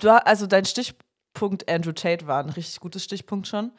[0.00, 3.72] Du, also dein Stichpunkt Andrew Tate war ein richtig gutes Stichpunkt schon.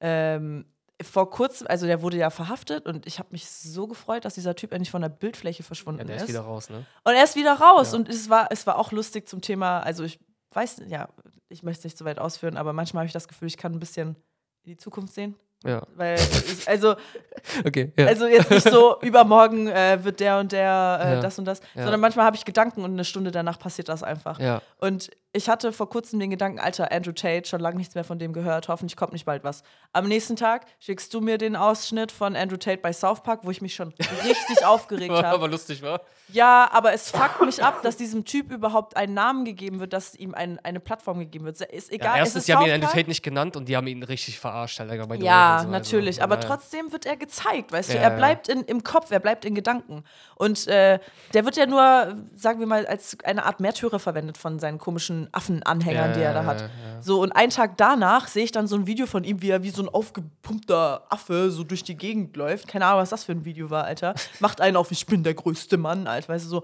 [0.00, 0.66] Ähm,
[1.00, 4.56] vor kurzem, also der wurde ja verhaftet und ich habe mich so gefreut, dass dieser
[4.56, 6.22] Typ endlich von der Bildfläche verschwunden ja, der ist.
[6.22, 6.84] ist wieder raus, ne?
[7.04, 7.92] Und er ist wieder raus.
[7.92, 7.98] Ja.
[7.98, 10.18] Und es war, es war auch lustig zum Thema, also ich
[10.52, 11.08] weiß, ja,
[11.48, 13.72] ich möchte es nicht so weit ausführen, aber manchmal habe ich das Gefühl, ich kann
[13.72, 14.16] ein bisschen
[14.64, 15.36] in die Zukunft sehen.
[15.64, 15.82] Ja.
[15.96, 16.94] Weil ich, also,
[17.64, 18.06] Okay, ja.
[18.06, 21.20] also jetzt nicht so, übermorgen äh, wird der und der äh, Ja.
[21.20, 21.82] das und das, Ja.
[21.82, 24.38] sondern manchmal habe ich Gedanken und eine Stunde danach passiert das einfach.
[24.38, 24.62] ja.
[24.80, 28.18] Und ich hatte vor kurzem den Gedanken, Alter, Andrew Tate, schon lange nichts mehr von
[28.18, 29.62] dem gehört, hoffentlich kommt nicht bald was.
[29.92, 33.50] Am nächsten Tag schickst du mir den Ausschnitt von Andrew Tate bei South Park, wo
[33.50, 33.92] ich mich schon
[34.24, 35.28] richtig aufgeregt habe.
[35.28, 36.00] aber lustig, war?
[36.32, 40.14] Ja, aber es fuckt mich ab, dass diesem Typ überhaupt einen Namen gegeben wird, dass
[40.14, 41.60] ihm ein, eine Plattform gegeben wird.
[41.60, 42.88] Ist egal, es erstens, ist die haben ihn Andrew.
[42.90, 46.22] Tate nicht genannt und die haben ihn richtig verarscht, Alter, Ja, Ja, so, also, natürlich.
[46.22, 46.48] aber ja, ja.
[46.48, 47.94] trotzdem wird er gezeigt, weißt du?
[47.94, 48.16] Ja, Er ja.
[48.16, 50.04] bleibt in, im Kopf, er bleibt in Gedanken.
[50.36, 50.98] Und äh,
[51.34, 55.28] der wird ja nur, sagen wir mal, als eine Art Märtyrer verwendet von seinen komischen
[55.32, 56.70] Affenanhängern, Ja, die er da hat.
[57.00, 59.62] So, und einen Tag danach sehe ich dann so ein Video von ihm, wie er
[59.62, 62.68] wie so ein aufgepumpter Affe so durch die Gegend läuft.
[62.68, 64.14] Keine Ahnung, was das für ein Video war, Alter.
[64.40, 66.28] Macht einen auf, ich bin der größte Mann, Alter.
[66.28, 66.62] Weißt du, so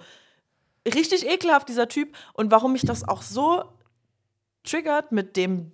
[0.93, 2.15] richtig ekelhaft, dieser Typ.
[2.33, 3.65] Und warum mich das auch so
[4.65, 5.73] triggert mit dem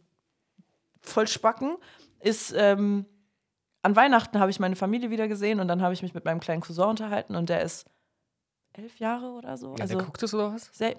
[1.03, 1.77] Vollspacken,
[2.21, 3.07] ist, ähm,
[3.83, 6.41] an Weihnachten habe ich meine Familie wieder gesehen und dann habe ich mich mit meinem
[6.41, 7.87] kleinen Cousin unterhalten und der ist
[8.73, 9.75] elf Jahre oder so.
[9.77, 10.71] Ja, also der guckt es oder was?
[10.73, 10.97] sehr,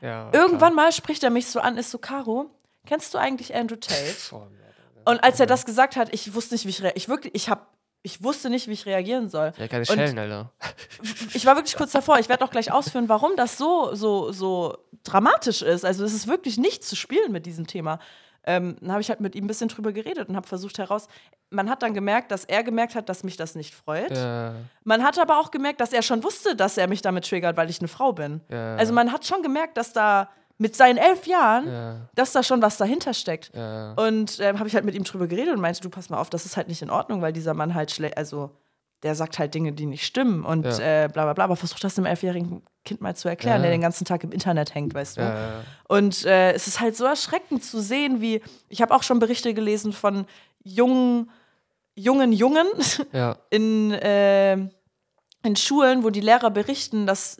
[0.00, 2.50] Ja, irgendwann mal spricht er mich so an, ist so, Caro,
[2.86, 4.14] kennst du eigentlich Andrew Tate?
[4.28, 4.48] klar.
[5.04, 7.48] Oh, Und als er das gesagt hat, ich wusste nicht, wie ich ich wirklich, ich
[7.48, 7.66] habe,
[8.02, 9.52] ich wusste nicht, wie ich reagieren soll.
[9.56, 10.52] Ja, keine Schellen, Alter.
[11.34, 12.18] Ich war wirklich kurz davor.
[12.18, 15.84] Ich werde auch gleich ausführen, warum das so, so, so dramatisch ist.
[15.84, 18.00] Also es ist wirklich nicht zu spielen mit diesem Thema.
[18.44, 21.08] Ähm, dann habe ich halt mit ihm ein bisschen drüber geredet und habe versucht heraus.
[21.50, 24.16] Man hat dann gemerkt, dass er gemerkt hat, dass mich das nicht freut.
[24.16, 27.56] Ja, Man hat aber auch gemerkt, dass er schon wusste, dass er mich damit triggert,
[27.56, 28.40] weil ich eine Frau bin.
[28.48, 28.76] Ja.
[28.76, 30.28] Also man hat schon gemerkt, dass da
[30.58, 33.50] mit seinen elf Jahren, ja, dass da schon was dahinter steckt.
[33.96, 36.30] Und ähm, habe ich halt mit ihm drüber geredet und meinte, du pass mal auf,
[36.30, 38.50] das ist halt nicht in Ordnung, weil dieser Mann halt schlecht, also
[39.02, 41.04] der sagt halt Dinge, die nicht stimmen und Ja.
[41.04, 43.62] äh, bla bla bla, aber versuch das dem elfjährigen Kind mal zu erklären, Ja.
[43.62, 45.20] der den ganzen Tag im Internet hängt, weißt du.
[45.22, 45.62] Ja.
[45.88, 49.54] Und äh, es ist halt so erschreckend zu sehen, wie, ich habe auch schon Berichte
[49.54, 50.26] gelesen von
[50.64, 51.30] jungen,
[51.94, 52.66] jungen Jungen
[53.50, 57.38] in, äh, in Schulen, wo die Lehrer berichten, dass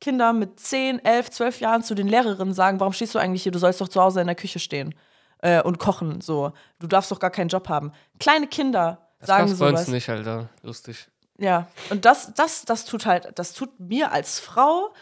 [0.00, 3.52] Kinder mit 10, 11, 12 Jahren zu den Lehrerinnen sagen, warum stehst du eigentlich hier,
[3.52, 4.94] du sollst doch zu Hause in der Küche stehen
[5.42, 6.52] äh, und kochen, so.
[6.78, 7.92] Du darfst doch gar keinen Job haben.
[8.20, 9.88] Kleine Kinder Das sagen gab's bei uns sowas.
[9.88, 10.48] nicht, Alter.
[10.62, 11.08] Lustig.
[11.38, 14.92] Ja, und das, das, das tut halt, das tut mir als Frau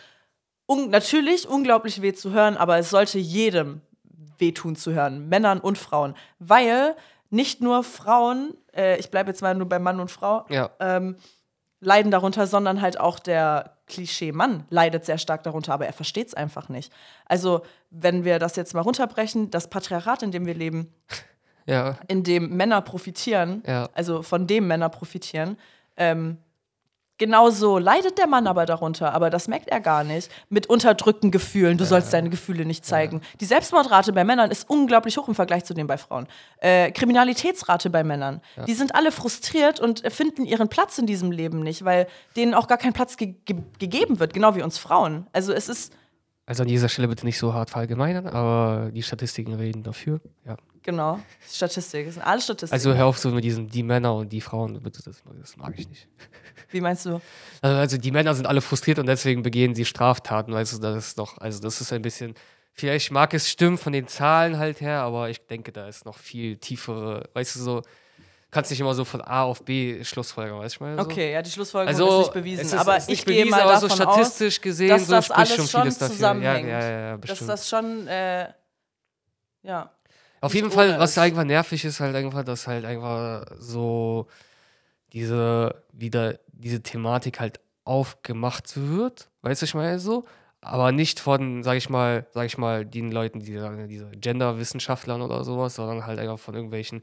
[0.69, 3.81] un natürlich unglaublich weh zu hören, aber es sollte jedem
[4.39, 6.95] wehtun zu hören, Männern und Frauen, weil
[7.31, 10.71] nicht nur Frauen, äh, ich bleibe jetzt mal nur bei Mann und Frau, Ja.
[10.81, 11.17] ähm,
[11.81, 16.35] leiden darunter, sondern halt auch der Klischee-Mann leidet sehr stark darunter, aber er versteht es
[16.35, 16.93] einfach nicht.
[17.27, 20.93] Also, wenn wir das jetzt mal runterbrechen, das Patriarchat, in dem wir leben,
[21.67, 21.99] Ja.
[22.09, 23.89] in dem Männer profitieren, Ja.
[23.95, 25.57] also von dem Männer profitieren,
[25.97, 26.39] ähm,
[27.19, 30.31] genauso leidet der Mann aber darunter, aber das merkt er gar nicht.
[30.51, 33.23] Mit unterdrückten Gefühlen, du sollst deine Gefühle nicht zeigen.
[33.41, 36.27] Die Selbstmordrate bei Männern ist unglaublich hoch im Vergleich zu dem bei Frauen.
[36.59, 38.43] Äh, Kriminalitätsrate bei Männern.
[38.67, 42.07] Die sind alle frustriert und finden ihren Platz in diesem Leben nicht, weil
[42.37, 45.27] denen auch gar kein Platz ge ge gegeben wird, genau wie uns Frauen.
[45.33, 45.95] Also es ist,
[46.45, 50.21] Also an dieser Stelle bitte nicht so hart verallgemeinern, aber die Statistiken reden dafür.
[50.45, 50.57] Ja.
[50.87, 52.73] Genau, Statistik, es sind alle Statistiken.
[52.73, 55.89] Also hör auf so mit diesen die Männer und die Frauen, das, das mag ich
[55.89, 56.09] nicht.
[56.71, 57.21] wie meinst du?
[57.61, 61.09] Also, also die Männer sind alle frustriert und deswegen begehen sie Straftaten, weißt du, das
[61.09, 62.35] ist doch, also das ist ein bisschen,
[62.73, 66.17] vielleicht mag es stimmen von den Zahlen halt her, aber ich denke, da ist noch
[66.17, 67.83] viel tiefere, weißt du, so,
[68.51, 70.97] kannst nicht immer so von A auf B Schlussfolgern, weißt du, ich meine?
[70.97, 71.03] So.
[71.03, 73.61] Okay, ja, die Schlussfolgerung Also, ist nicht bewiesen, es ist, aber ich gehe bewiesen, mal
[73.63, 76.69] aber davon so statistisch aus, gesehen, dass so das alles schon vieles zusammenhängt.
[76.69, 77.51] Ja, ja, ja, ja, dass bestimmt.
[77.51, 78.49] das schon, äh,
[79.63, 79.96] ja.
[80.47, 84.27] Auf jeden Fall, was einfach nervig ist, halt einfach, dass halt einfach so
[85.13, 90.25] diese, wieder diese Thematik halt aufgemacht wird, weißt du, ich meine so,
[90.61, 95.23] aber nicht von, sag ich mal, sag ich mal, den Leuten, die sagen, diese Gender-Wissenschaftlern
[95.23, 97.03] oder sowas, sondern halt einfach von irgendwelchen,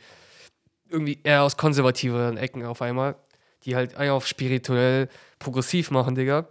[0.90, 3.16] irgendwie eher aus konservativeren Ecken auf einmal,
[3.64, 5.08] die halt einfach auf spirituell
[5.40, 6.48] progressiv machen, Digga.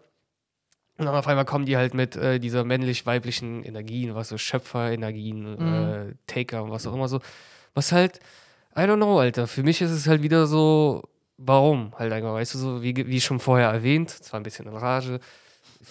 [1.03, 5.59] Und dann auf einmal kommen die halt mit äh, dieser männlich-weiblichen Energien, was so Schöpferenergien,
[5.59, 7.19] äh, Taker und was auch immer so.
[7.75, 8.21] Was halt,
[8.77, 9.49] I don't know, Alter.
[9.49, 11.03] Für mich ist es halt wieder so,
[11.39, 14.77] warum halt einfach, weißt du, so wie, wie schon vorher erwähnt, zwar ein bisschen in
[14.77, 15.19] Rage,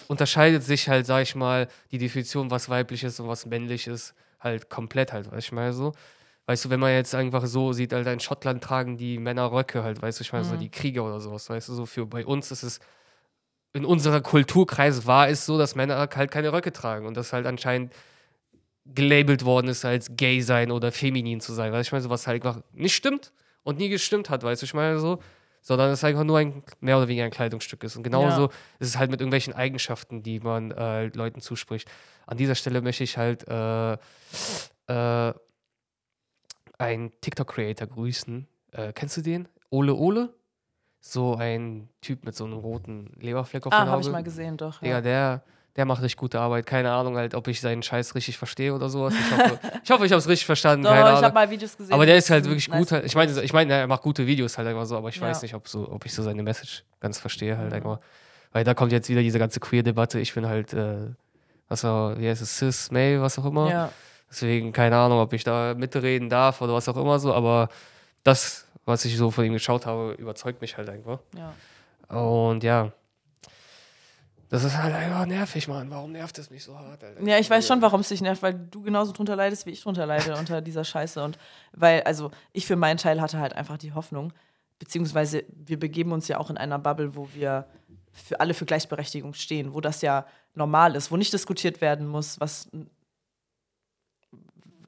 [0.08, 4.14] unterscheidet sich halt, sag ich mal, die Definition, was weiblich ist und was männlich ist,
[4.40, 5.92] halt komplett halt, weißt du, ich meine so.
[6.46, 9.84] Weißt du, wenn man jetzt einfach so sieht, Alter, in Schottland tragen die Männer Röcke
[9.84, 12.24] halt, weißt du, ich meine so, die Krieger oder sowas, weißt du, so für bei
[12.24, 12.80] uns ist es
[13.72, 17.46] in unserer Kulturkreis war es so, dass Männer halt keine Röcke tragen und das halt
[17.46, 17.92] anscheinend
[18.84, 21.72] gelabelt worden ist als gay sein oder feminin zu sein.
[21.72, 24.62] Weißt du, ich meine, so was halt einfach nicht stimmt und nie gestimmt hat, weißt
[24.62, 25.20] du, ich meine so,
[25.62, 27.96] sondern es einfach nur ein mehr oder weniger ein Kleidungsstück ist.
[27.96, 28.46] Und genauso
[28.80, 31.88] ist es halt mit irgendwelchen Eigenschaften, die man äh, Leuten zuspricht.
[32.26, 33.92] An dieser Stelle möchte ich halt äh,
[34.88, 35.34] äh,
[36.78, 38.48] einen TikTok-Creator grüßen.
[38.72, 39.46] Äh, kennst du den?
[39.70, 40.34] Ole Ole?
[41.04, 44.06] So ein Typ mit so einem roten Leberfleck auf Ah, dem habe Auge.
[44.06, 44.78] ich mal gesehen, doch.
[44.78, 45.00] Digga, Ja.
[45.00, 45.42] der,
[45.74, 46.64] der macht richtig gute Arbeit.
[46.64, 49.12] Keine Ahnung halt, ob ich seinen Scheiß richtig verstehe oder sowas.
[49.14, 50.84] Ich hoffe, ich, hoffe, ich habe es richtig verstanden.
[50.84, 51.92] Doch, keine ich habe mal Videos gesehen.
[51.92, 52.92] Aber der ist halt wirklich nice gut.
[52.92, 53.04] Halt.
[53.04, 55.22] Ich meine, ich meine, er macht gute Videos halt einfach so, aber ich Ja.
[55.22, 57.74] weiß nicht, ob, so, ob ich so seine Message ganz verstehe halt Mhm.
[57.74, 57.98] einfach.
[58.52, 60.20] Weil da kommt jetzt wieder diese ganze Queer-Debatte.
[60.20, 61.08] Ich bin halt, äh,
[61.68, 63.68] was auch, wie heißt es, Cis, May, was auch immer.
[63.68, 63.92] Ja.
[64.30, 67.68] Deswegen keine Ahnung, ob ich da mitreden darf oder was auch immer so, aber
[68.22, 71.20] das was ich so von ihm geschaut habe, überzeugt mich halt einfach.
[71.36, 72.16] Ja.
[72.16, 72.92] Und ja.
[74.48, 75.90] Das ist halt einfach nervig, Mann.
[75.90, 77.22] Warum nervt es mich so hart, Alter?
[77.22, 79.82] Ja, ich weiß schon, warum es dich nervt, weil du genauso drunter leidest, wie ich
[79.82, 81.22] drunter leide unter dieser Scheiße.
[81.24, 81.38] Und
[81.72, 84.32] weil, also ich für meinen Teil hatte halt einfach die Hoffnung,
[84.78, 87.66] beziehungsweise wir begeben uns ja auch in einer Bubble, wo wir
[88.12, 92.38] für alle für Gleichberechtigung stehen, wo das ja normal ist, wo nicht diskutiert werden muss,
[92.38, 92.68] was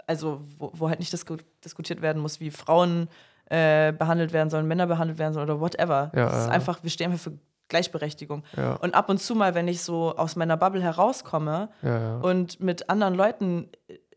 [0.07, 3.09] also wo, wo halt nicht disku diskutiert werden muss, wie Frauen
[3.47, 6.11] äh, behandelt werden sollen, Männer behandelt werden sollen oder whatever.
[6.15, 7.39] Ja, das ist einfach, wir stehen einfach für
[7.69, 8.45] Gleichberechtigung.
[8.57, 8.75] Ja.
[8.77, 12.91] Und ab und zu mal, wenn ich so aus meiner Bubble herauskomme Ja, und mit
[12.91, 13.69] anderen Leuten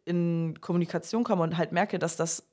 [0.05, 2.43] in Kommunikation komme und halt merke, dass das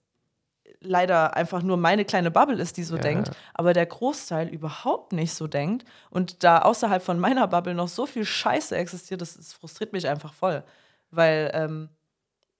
[0.80, 5.12] leider einfach nur meine kleine Bubble ist, die so Ja, denkt, aber der Großteil überhaupt
[5.12, 9.36] nicht so denkt und da außerhalb von meiner Bubble noch so viel Scheiße existiert, das,
[9.36, 10.62] das frustriert mich einfach voll,
[11.10, 11.88] weil ähm,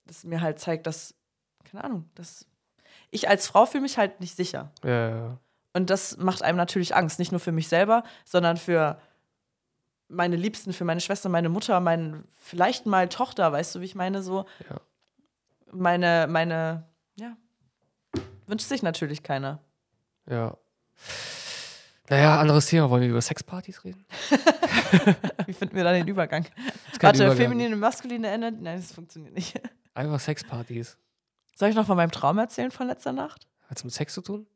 [0.07, 1.15] das mir halt zeigt, dass,
[1.65, 2.47] keine Ahnung, dass
[3.15, 4.71] ich als Frau fühle mich halt nicht sicher.
[4.83, 5.39] ja, ja.
[5.77, 9.01] Und das macht einem natürlich Angst, nicht nur für mich selber, sondern für
[10.09, 13.97] meine Liebsten, für meine Schwester, meine Mutter, meine vielleicht mal Tochter, weißt du, wie ich
[13.97, 14.47] meine, so.
[14.71, 14.81] Ja.
[15.73, 16.85] Meine, meine,
[17.17, 17.37] ja,
[18.47, 19.59] wünscht sich natürlich keiner.
[20.31, 20.57] ja.
[22.11, 22.91] Naja, anderes Thema.
[22.91, 24.05] Wollen wir über Sexpartys reden?
[25.47, 26.47] Wie finden wir da den Übergang?
[27.01, 27.37] Warte, Übergang.
[27.37, 28.53] feminine, maskuline Ende?
[28.53, 29.59] Nein, das funktioniert nicht.
[29.95, 30.99] Einfach Sexpartys.
[31.55, 33.47] Soll ich noch von meinem Traum erzählen von letzter Nacht?
[33.69, 34.47] Hat es mit Sex zu tun?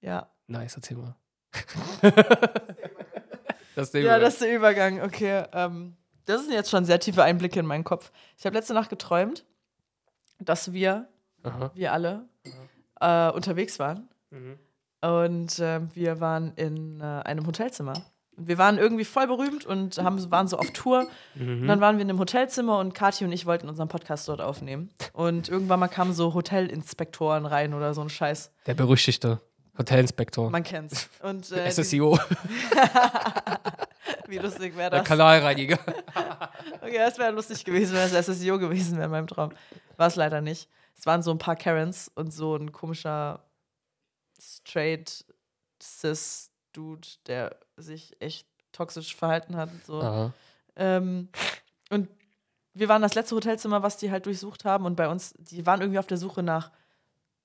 [0.00, 0.30] Ja.
[0.46, 1.16] Nice, erzähl mal.
[3.74, 4.20] das ist der Ja, Übergang.
[4.20, 5.02] das ist der Übergang.
[5.02, 5.44] Okay.
[5.52, 8.10] Ähm, das sind jetzt schon sehr tiefe Einblicke in meinen Kopf.
[8.38, 9.44] Ich habe letzte Nacht geträumt,
[10.38, 11.08] dass wir,
[11.42, 11.70] Aha.
[11.74, 12.28] wir alle,
[13.00, 14.08] äh, unterwegs waren.
[14.30, 14.58] Mhm.
[15.02, 17.94] Und äh, wir waren in äh, einem Hotelzimmer.
[18.36, 21.06] Und Wir waren irgendwie voll berühmt und haben, waren so auf Tour.
[21.36, 21.66] Und Mhm.
[21.68, 24.90] dann waren wir in einem Hotelzimmer und Kathi und ich wollten unseren Podcast dort aufnehmen.
[25.12, 28.52] Und irgendwann mal kamen so Hotelinspektoren rein oder so ein Scheiß.
[28.66, 29.40] Der berüchtigte
[29.78, 30.50] Hotelinspektor.
[30.50, 31.08] Man kennt's.
[31.22, 32.18] Und äh, SSIO,
[34.28, 35.08] wie lustig wäre der das?
[35.08, 35.78] Kanalreiniger.
[36.80, 39.52] Okay, das wäre lustig gewesen, wenn es SSIO gewesen wäre in meinem Traum.
[39.96, 40.68] War es leider nicht.
[40.96, 43.44] Es waren so ein paar Karens und so ein komischer
[44.40, 45.24] straight
[45.82, 49.70] cis Dude, der sich echt toxisch verhalten hat.
[49.70, 50.32] und So.
[50.76, 51.28] Ähm,
[51.90, 52.08] und
[52.74, 54.84] wir waren das letzte Hotelzimmer, was die halt durchsucht haben.
[54.84, 56.70] Und bei uns, die waren irgendwie auf der Suche nach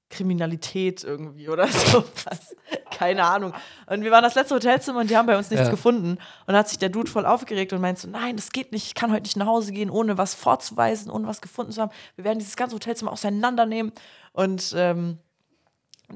[0.10, 2.04] Kriminalität irgendwie oder so.
[2.26, 2.56] Was.
[2.90, 3.54] Keine Ahnung.
[3.86, 5.72] Und wir waren das letzte Hotelzimmer und die haben bei uns nichts Ja.
[5.72, 6.18] gefunden.
[6.48, 8.88] Und hat sich der Dude voll aufgeregt und meint so: Nein, das geht nicht.
[8.88, 11.92] Ich kann heute nicht nach Hause gehen, ohne was vorzuweisen, ohne was gefunden zu haben.
[12.16, 13.92] Wir werden dieses ganze Hotelzimmer auseinandernehmen.
[14.34, 15.20] Und ähm,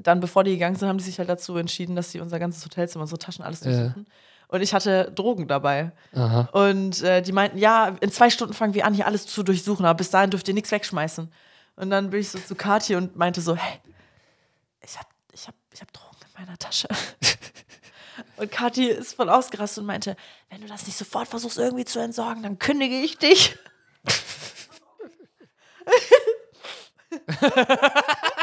[0.02, 2.64] dann, bevor die gegangen sind, haben die sich halt dazu entschieden, dass sie unser ganzes
[2.64, 4.06] Hotelzimmer, unsere Taschen, alles durchsuchen.
[4.48, 5.92] Und ich hatte Drogen dabei.
[6.14, 6.48] Aha.
[6.52, 9.86] Und äh, die meinten, ja, in zwei Stunden fangen wir an, hier alles zu durchsuchen,
[9.86, 11.32] aber bis dahin dürft ihr nichts wegschmeißen.
[11.76, 13.80] Und dann bin ich so zu Kathi und meinte so, hey,
[14.80, 16.88] ich hab, ich hab, ich hab Drogen in meiner Tasche.
[18.36, 20.16] und Kathi ist voll ausgerastet und meinte,
[20.50, 23.56] wenn du das nicht sofort versuchst irgendwie zu entsorgen, dann kündige ich dich.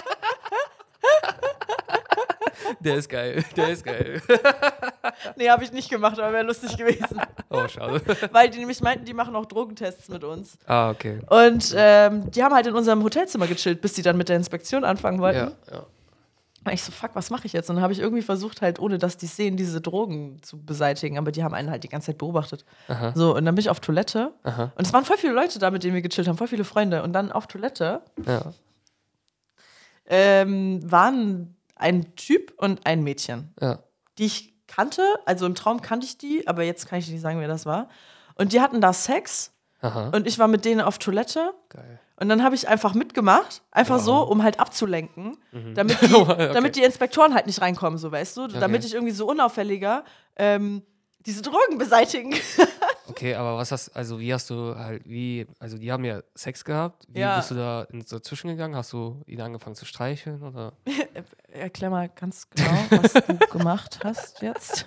[2.80, 3.44] Der ist geil.
[3.56, 4.22] Der ist geil.
[5.36, 7.22] nee, habe ich nicht gemacht, aber wäre lustig gewesen.
[7.50, 8.02] Oh, schade.
[8.32, 10.58] Weil die nämlich meinten, die machen auch Drogentests mit uns.
[10.66, 11.20] Ah, okay.
[11.30, 14.84] Und ähm, die haben halt in unserem Hotelzimmer gechillt, bis die dann mit der Inspektion
[14.84, 15.52] anfangen wollten.
[15.70, 15.86] Ja, ja.
[16.64, 17.72] Und ich so, fuck, was mache ich jetzt?
[17.72, 21.18] Und dann habe ich irgendwie versucht, halt, ohne dass die sehen, diese Drogen zu beseitigen.
[21.18, 22.66] Aber die haben einen halt die ganze Zeit beobachtet.
[22.88, 23.14] Aha.
[23.16, 24.32] So, und dann bin ich auf Toilette.
[24.44, 24.72] Aha.
[24.76, 27.02] Und es waren voll viele Leute da, mit denen wir gechillt haben, voll viele Freunde.
[27.02, 28.54] Und dann auf Toilette Ja.
[30.06, 33.80] ähm, waren ein Typ und ein Mädchen, Ja.
[34.18, 35.04] die ich kannte.
[35.26, 37.90] Also im Traum kannte ich die, aber jetzt kann ich nicht sagen, wer das war.
[38.36, 39.52] Und die hatten da Sex.
[39.82, 40.10] Aha.
[40.16, 41.54] Und ich war mit denen auf Toilette.
[41.70, 42.00] Geil.
[42.18, 44.04] Und dann habe ich einfach mitgemacht, einfach Wow.
[44.04, 45.74] so, um halt abzulenken, Mhm.
[45.74, 46.54] damit, die, Okay.
[46.54, 50.06] damit die Inspektoren halt nicht reinkommen, so weißt du, damit ich irgendwie so unauffälliger
[50.38, 50.84] ähm,
[51.26, 52.34] diese Drogen beseitigen.
[53.22, 56.66] Okay, aber was hast also wie hast du halt wie also die haben ja Sex
[56.66, 57.06] gehabt.
[57.08, 57.38] Wie Ja.
[57.38, 58.76] bist du da in, dazwischen gegangen?
[58.76, 60.74] Hast du ihn angefangen zu streicheln oder?
[61.52, 64.86] Erklär mal ganz genau, was du gemacht hast jetzt.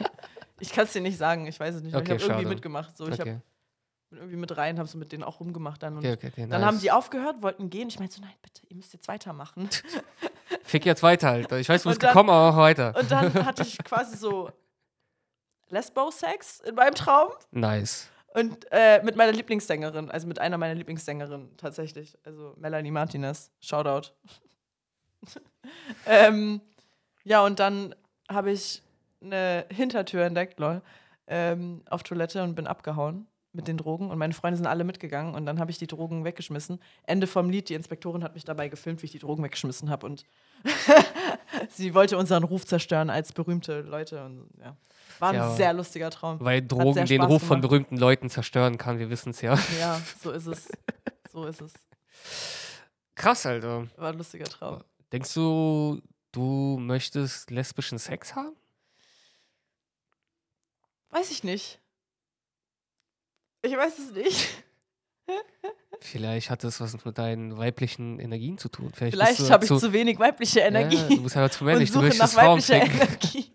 [0.58, 1.94] Ich kann es dir nicht sagen, ich weiß es nicht.
[1.94, 2.96] Okay, ich habe irgendwie mitgemacht.
[2.96, 3.06] So.
[3.06, 3.38] Ich hab, Okay.
[4.10, 5.92] bin irgendwie mit rein, habe so mit denen auch rumgemacht dann.
[5.92, 6.40] Und Okay, okay, okay.
[6.48, 6.62] Dann nice.
[6.66, 7.86] haben die aufgehört, wollten gehen.
[7.86, 9.68] Ich meinte so, nein, bitte, ihr müsst jetzt weitermachen.
[10.64, 11.52] Fick jetzt weiter halt.
[11.52, 12.94] Ich weiß, du bist dann- gekommen, aber mach weiter.
[12.98, 14.50] Und dann hatte ich quasi so
[15.68, 17.30] Lesbo-Sex in meinem Traum.
[17.52, 18.08] Nice.
[18.34, 22.18] Und äh, mit meiner Lieblingssängerin, also mit einer meiner Lieblingssängerinnen tatsächlich.
[22.24, 23.52] Also Melanie Martinez.
[23.60, 24.10] Shoutout.
[26.06, 26.60] ähm,
[27.22, 27.94] ja, und dann
[28.28, 28.82] habe ich
[29.22, 30.82] eine Hintertür entdeckt, lol,
[31.28, 34.10] ähm, auf Toilette und bin abgehauen mit den Drogen.
[34.10, 36.80] Und meine Freunde sind alle mitgegangen und dann habe ich die Drogen weggeschmissen.
[37.04, 40.06] Ende vom Lied, die Inspektorin hat mich dabei gefilmt, wie ich die Drogen weggeschmissen habe.
[40.06, 40.24] Und
[41.68, 44.24] Sie wollte unseren Ruf zerstören als berühmte Leute.
[44.24, 44.76] Und, ja.
[45.20, 45.50] War ein Ja.
[45.54, 46.38] sehr lustiger Traum.
[46.40, 47.62] Weil Drogen den Ruf von gemacht.
[47.62, 49.58] berühmten Leuten zerstören kann, wir wissen es ja.
[49.78, 50.68] Ja, so ist es.
[51.32, 51.72] So ist es.
[53.16, 53.88] Krass, Alter.
[53.96, 54.84] War ein lustiger Traum.
[55.10, 56.00] Denkst du,
[56.30, 58.54] du möchtest lesbischen Sex haben?
[61.10, 61.80] Weiß ich nicht.
[63.62, 64.48] Ich weiß es nicht.
[66.00, 68.92] Vielleicht hat es was mit deinen weiblichen Energien zu tun.
[68.94, 70.96] Vielleicht, Vielleicht du habe ich zu, wenig weibliche Energie.
[70.96, 73.00] Ja, du bist aber zu männlich, und du suche nach möchtest Frauen weiblicher ficken.
[73.08, 73.52] Energie.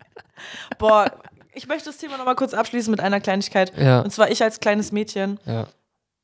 [0.78, 1.22] Boah,
[1.60, 3.76] ich möchte das Thema nochmal kurz abschließen mit einer Kleinigkeit.
[3.76, 5.66] Ja, Und zwar ich als kleines Mädchen, ja.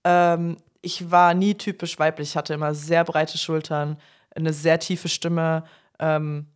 [0.04, 2.30] ähm, ich war nie typisch weiblich.
[2.30, 3.98] Ich hatte immer sehr breite Schultern,
[4.34, 5.64] eine sehr tiefe Stimme.
[5.98, 6.46] Ähm,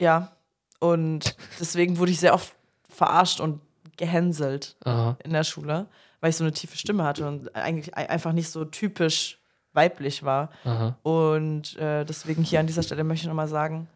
[0.00, 0.30] ja,
[0.78, 2.54] und deswegen wurde ich sehr oft
[2.88, 3.60] verarscht und
[3.96, 5.16] gehänselt Aha.
[5.24, 5.86] in der Schule,
[6.20, 9.38] weil ich so eine tiefe Stimme hatte und eigentlich ei- einfach nicht so typisch
[9.72, 10.50] weiblich war.
[10.64, 10.96] Aha.
[11.02, 13.88] Und äh, deswegen hier an dieser Stelle möchte ich nochmal sagen,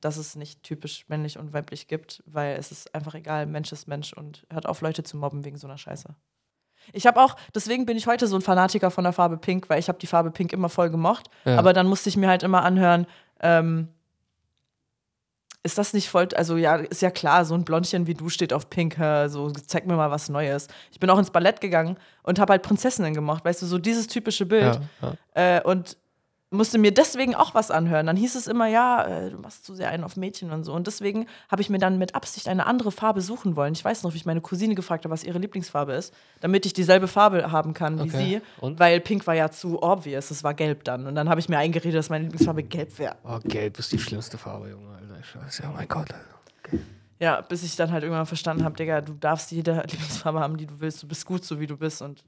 [0.00, 3.86] dass es nicht typisch männlich und weiblich gibt, weil es ist einfach egal, Mensch ist
[3.88, 6.08] Mensch und hört auf, Leute zu mobben wegen so einer Scheiße.
[6.92, 9.78] Ich habe auch, deswegen bin ich heute so ein Fanatiker von der Farbe Pink, weil
[9.78, 11.58] ich habe die Farbe Pink immer voll gemocht, Ja.
[11.58, 13.06] aber dann musste ich mir halt immer anhören,
[13.40, 13.88] ähm,
[15.62, 18.54] ist das nicht voll, also ja, ist ja klar, so ein Blondchen wie du steht
[18.54, 18.96] auf Pink,
[19.28, 20.68] so zeig mir mal was Neues.
[20.90, 24.06] Ich bin auch ins Ballett gegangen und habe halt Prinzessinnen gemocht, weißt du, so dieses
[24.06, 25.56] typische Bild Ja, ja.
[25.58, 25.98] äh, und
[26.50, 28.06] musste mir deswegen auch was anhören.
[28.06, 30.72] Dann hieß es immer, ja, äh, du machst zu sehr einen auf Mädchen und so.
[30.72, 33.72] Und deswegen habe ich mir dann mit Absicht eine andere Farbe suchen wollen.
[33.72, 36.72] Ich weiß noch, wie ich meine Cousine gefragt habe, was ihre Lieblingsfarbe ist, damit ich
[36.72, 38.10] dieselbe Farbe haben kann wie Okay.
[38.10, 38.42] sie.
[38.60, 38.80] Und?
[38.80, 41.06] Weil Pink war ja zu obvious, es war gelb dann.
[41.06, 43.14] Und dann habe ich mir eingeredet, dass meine Lieblingsfarbe gelb wäre.
[43.24, 45.22] Oh, gelb ist die schlimmste Farbe, Junge, Alter.
[45.22, 46.12] Scheiße, oh mein Gott.
[46.12, 46.82] Alter.
[47.20, 50.66] Ja, bis ich dann halt irgendwann verstanden habe, Digga, du darfst jede Lieblingsfarbe haben, die
[50.66, 51.02] du willst.
[51.02, 52.00] Du bist gut, so wie du bist.
[52.02, 52.24] Und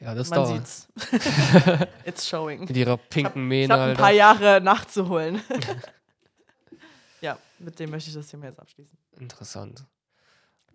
[0.00, 0.66] Ja, das man dauert.
[0.66, 0.88] sieht's.
[2.06, 2.60] It's showing.
[2.60, 4.10] Mit ihrer pinken Ich Mähne, habe ein paar.
[4.12, 5.42] Jahre nachzuholen.
[7.20, 8.96] ja, mit dem möchte ich das Thema jetzt abschließen.
[9.18, 9.84] Interessant.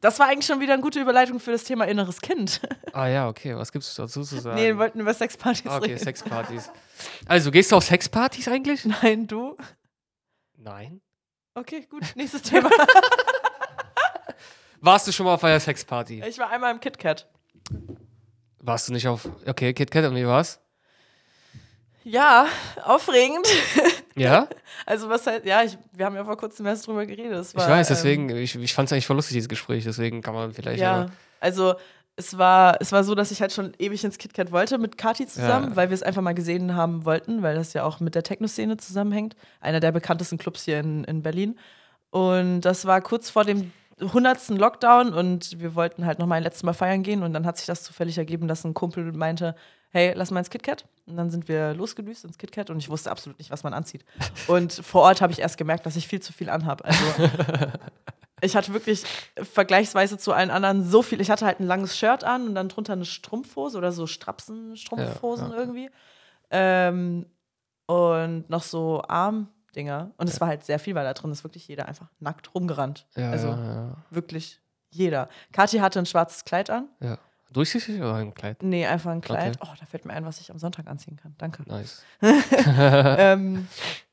[0.01, 2.61] Das war eigentlich schon wieder eine gute Überleitung für das Thema inneres Kind.
[2.93, 4.55] Ah ja, okay, was gibt's dazu zu sagen?
[4.55, 5.99] nee, wir wollten über Sexpartys Ah, okay, reden.
[5.99, 6.71] Sexpartys.
[7.27, 8.85] Also, gehst du auf Sexpartys eigentlich?
[8.85, 9.57] Nein, du?
[10.55, 11.01] Nein.
[11.55, 12.03] Okay, gut.
[12.15, 12.69] Nächstes Thema.
[14.79, 16.23] Warst du schon mal auf einer Sexparty?
[16.25, 17.27] ich war einmal im KitKat.
[18.65, 19.27] Warst du nicht auf.
[19.45, 20.59] Okay, KitKat und wie war's?
[22.03, 22.47] Ja,
[22.83, 23.47] aufregend.
[24.17, 24.47] Ja?
[24.85, 27.33] Also was halt, ja, ich, wir haben ja vor kurzem erst drüber geredet.
[27.33, 29.83] Es Ich war, weiß, ähm, deswegen, ich, ich fand es eigentlich voll lustig, dieses Gespräch,
[29.83, 30.79] deswegen kann man vielleicht.
[30.79, 31.11] Ja, aber-
[31.41, 31.73] also
[32.15, 35.27] es war, es war so, dass ich halt schon ewig ins KitKat wollte mit Kati
[35.27, 35.75] zusammen, Ja.
[35.75, 38.77] weil wir es einfach mal gesehen haben wollten, weil das ja auch mit der Techno-Szene
[38.77, 39.35] zusammenhängt.
[39.59, 41.59] Einer der bekanntesten Clubs hier in, in Berlin.
[42.09, 44.49] Und das war kurz vor dem 100.
[44.49, 47.57] Lockdown und wir wollten halt noch mal ein letztes Mal feiern gehen und dann hat
[47.57, 49.55] sich das zufällig ergeben, dass ein Kumpel meinte,
[49.91, 50.85] hey, lass mal ins KitKat.
[51.05, 54.03] Und dann sind wir losgedüst ins KitKat und ich wusste absolut nicht, was man anzieht.
[54.47, 56.83] Und vor Ort habe ich erst gemerkt, dass ich viel zu viel anhabe.
[56.83, 57.05] Also
[58.41, 59.03] ich hatte wirklich
[59.41, 61.21] vergleichsweise zu allen anderen so viel.
[61.21, 65.47] Ich hatte halt ein langes Shirt an und dann drunter eine Strumpfhose oder so Strapsen-Strumpfhosen
[65.47, 65.59] Ja, ja.
[65.59, 65.89] irgendwie.
[66.51, 67.25] Ähm,
[67.85, 69.01] und noch so
[69.75, 70.11] Armdinger.
[70.17, 73.05] Und es war halt sehr viel, weil da drin ist wirklich jeder einfach nackt rumgerannt.
[73.15, 75.29] Ja, also ja, wirklich jeder.
[75.51, 76.87] Kathi hatte ein schwarzes Kleid an.
[77.01, 77.17] ja, ja.
[77.53, 78.61] Durchsichtig oder ein Kleid?
[78.63, 79.55] Nee, einfach ein Kleid.
[79.61, 79.69] Okay.
[79.71, 81.35] Oh, da fällt mir ein, was ich am Sonntag anziehen kann.
[81.37, 81.63] Danke.
[81.67, 82.03] Nice.
[82.21, 83.67] ähm,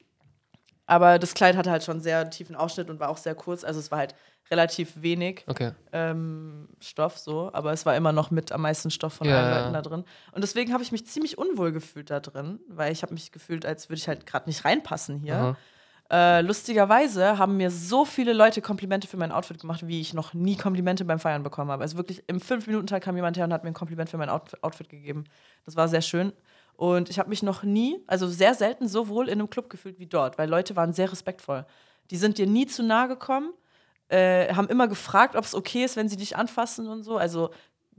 [0.87, 3.65] aber das Kleid hatte halt schon sehr tiefen Ausschnitt und war auch sehr kurz.
[3.65, 4.15] Also es war halt
[4.51, 5.73] relativ wenig Okay.
[5.93, 9.51] ähm, Stoff so, aber es war immer noch mit am meisten Stoff von Ja, allen.
[9.51, 10.05] Leuten da drin.
[10.33, 13.65] Und deswegen habe ich mich ziemlich unwohl gefühlt da drin, weil ich habe mich gefühlt,
[13.65, 15.57] als würde ich halt gerade nicht reinpassen hier.
[16.11, 20.35] Äh, lustigerweise haben mir so viele Leute Komplimente für mein Outfit gemacht, wie ich noch
[20.35, 21.83] nie Komplimente beim Feiern bekommen habe.
[21.83, 24.63] Also wirklich im 5-Minuten-Tag kam jemand her und hat mir ein Kompliment für mein Out
[24.63, 25.25] Outfit gegeben.
[25.65, 26.33] Das war sehr schön.
[26.83, 30.01] Und ich habe mich noch nie, also sehr selten so wohl in einem Club gefühlt
[30.01, 31.65] wie dort, weil Leute waren sehr respektvoll.
[32.11, 33.53] Die sind dir nie zu nahe gekommen,
[34.09, 37.19] äh, haben immer gefragt, ob es okay ist, wenn sie dich anfassen und so.
[37.19, 37.51] Also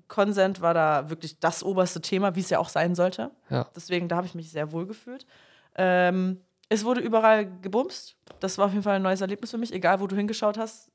[0.09, 3.31] Consent war da wirklich das oberste Thema, wie es ja auch sein sollte.
[3.49, 3.69] Ja.
[3.73, 5.25] Deswegen, da habe ich mich sehr wohl gefühlt.
[5.75, 8.17] Ähm, es wurde überall gebumst.
[8.41, 10.91] Das war auf jeden Fall ein neues Erlebnis für mich, egal wo du hingeschaut hast.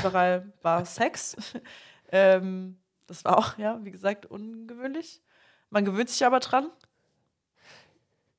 [0.00, 1.36] Überall war Sex.
[2.10, 5.20] ähm, das war auch, ja, wie gesagt, ungewöhnlich.
[5.68, 6.70] Man gewöhnt sich aber dran.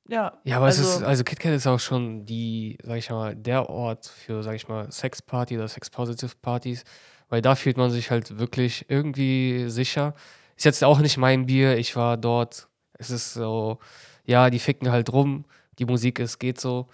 [0.10, 0.34] Ja.
[0.44, 3.70] Ja, aber also, es ist, also KitKat ist auch schon die, sag ich mal, der
[3.70, 6.84] Ort für, sag ich mal, Sexparty oder Sex-Positive-Partys,
[7.30, 10.14] weil da fühlt man sich halt wirklich irgendwie sicher.
[10.56, 13.80] Ist jetzt auch nicht mein Bier, ich war dort, es ist so,
[14.26, 15.46] ja, die ficken halt rum,
[15.78, 16.88] die Musik ist, geht so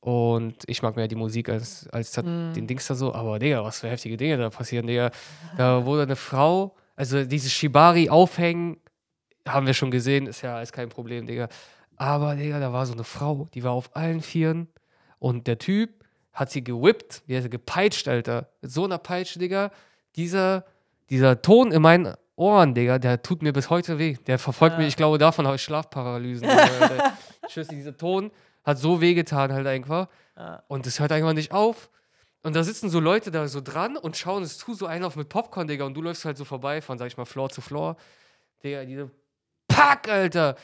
[0.00, 3.62] und ich mag mehr die Musik als, als das- den Dings da so, aber Digga,
[3.64, 5.10] was für heftige Dinge da passieren, Digga.
[5.56, 8.78] Da wurde eine Frau, also dieses Shibari aufhängen,
[9.46, 11.48] haben wir schon gesehen, ist ja ist kein Problem, Digga.
[12.00, 14.68] Aber, Digga, da war so eine Frau, die war auf allen Vieren
[15.18, 18.48] Und der Typ hat sie gewippt, wie hat er gepeitscht, Alter.
[18.62, 19.70] Mit so einer Peitsche, Digga.
[20.16, 20.64] Dieser,
[21.10, 24.16] dieser Ton in meinen Ohren, Digga, der tut mir bis heute weh.
[24.26, 24.78] Der verfolgt Ja.
[24.78, 26.48] mich, ich glaube, davon habe ich Schlafparalysen.
[27.46, 28.30] Tschüss, dieser Ton
[28.64, 30.08] hat so wehgetan halt einfach.
[30.38, 30.62] Ja.
[30.68, 31.90] Und es hört einfach nicht auf.
[32.42, 35.16] Und da sitzen so Leute da so dran und schauen es zu, so einen auf
[35.16, 35.84] mit Popcorn, Digga.
[35.84, 37.96] Und du läufst halt so vorbei von, sag ich mal, Floor zu Floor.
[38.64, 39.10] Digga, diese
[39.68, 40.56] Pack, Alter.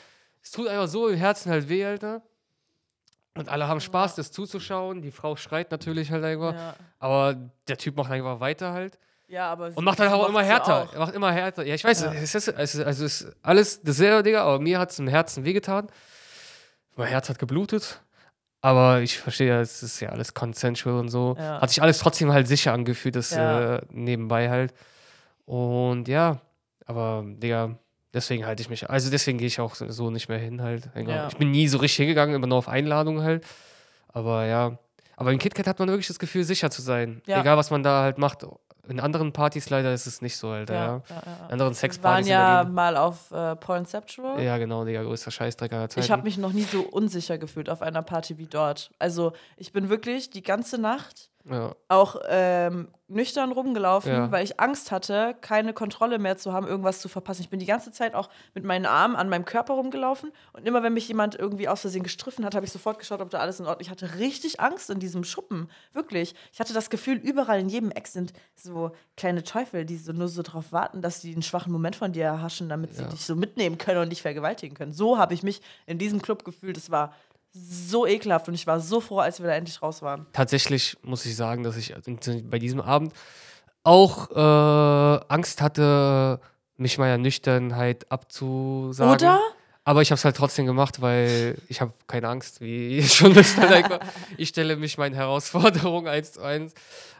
[0.47, 2.21] Es tut einfach so im Herzen halt weh, Alter.
[3.35, 5.01] Und alle haben Spaß, das zuzuschauen.
[5.01, 6.53] Die Frau schreit natürlich halt einfach.
[6.53, 6.75] Ja.
[6.99, 7.35] Aber
[7.67, 8.97] der Typ macht einfach weiter halt.
[9.27, 10.83] ja, aber Und macht halt auch immer härter.
[10.83, 10.93] auch.
[10.93, 11.65] Er macht immer härter.
[11.65, 12.13] Ja, ich weiß, Ja.
[12.13, 15.09] es ist, es ist, also es ist alles dasselbe, Digga, aber mir hat es im
[15.09, 15.87] Herzen wehgetan.
[16.95, 18.01] Mein Herz hat geblutet.
[18.61, 21.35] Aber ich verstehe, ja, es ist ja alles consensual und so.
[21.37, 21.59] Ja.
[21.59, 23.75] Hat sich alles trotzdem halt sicher angefühlt, das Ja.
[23.75, 24.73] äh, nebenbei halt.
[25.45, 26.39] Und ja,
[26.85, 27.77] aber, Digga,
[28.13, 30.89] deswegen halte ich mich, also deswegen gehe ich auch so- nicht mehr hin halt.
[30.95, 31.27] Ja.
[31.27, 33.45] Ich bin nie so richtig hingegangen, immer nur auf Einladung halt.
[34.09, 34.77] Aber ja,
[35.15, 37.21] aber in KitKat hat man wirklich das Gefühl, sicher zu sein.
[37.25, 37.41] Ja.
[37.41, 38.45] Egal, was man da halt macht.
[38.89, 40.73] In anderen Partys leider ist es nicht so, Alter.
[40.73, 40.85] Ja.
[40.85, 44.41] Ja, ja, ja, In anderen Wir waren Sexpartys ja mal auf äh, Pornceptual.
[44.41, 46.05] Ja, genau, Digga, größter Scheißdreck aller Zeiten.
[46.05, 48.91] Ich habe mich noch nie so unsicher gefühlt auf einer Party wie dort.
[48.97, 51.75] Also ich bin wirklich die ganze Nacht ja.
[51.87, 54.31] auch ähm, nüchtern rumgelaufen, Ja.
[54.31, 57.41] weil ich Angst hatte, keine Kontrolle mehr zu haben, irgendwas zu verpassen.
[57.41, 60.83] Ich bin die ganze Zeit auch mit meinen Armen an meinem Körper rumgelaufen und immer
[60.83, 63.59] wenn mich jemand irgendwie aus Versehen gestriffen hat, habe ich sofort geschaut, ob da alles
[63.61, 63.87] in Ordnung ist.
[63.87, 66.35] Ich hatte richtig Angst in diesem Schuppen, wirklich.
[66.51, 70.27] Ich hatte das Gefühl, überall in jedem Eck sind so kleine Teufel, die so nur
[70.27, 73.07] so darauf warten, dass die einen schwachen Moment von dir erhaschen, damit sie Ja.
[73.09, 74.91] dich so mitnehmen können und dich vergewaltigen können.
[74.91, 76.75] So habe ich mich in diesem Club gefühlt.
[76.75, 77.13] Es war
[77.69, 80.25] so ekelhaft und ich war so froh, als wir da endlich raus waren.
[80.33, 83.13] Tatsächlich muss ich sagen, dass ich in- bei diesem Abend
[83.83, 86.39] auch äh, Angst hatte,
[86.75, 89.13] mich meiner Nüchternheit abzusagen.
[89.13, 89.39] Oder?
[89.87, 93.33] Aber ich habe es halt trotzdem gemacht, weil ich habe keine Angst, wie ihr schon
[93.35, 93.57] wisst.
[93.57, 93.99] halt einfach.
[94.35, 96.73] Ich stelle mich meinen Herausforderungen eins zu eins.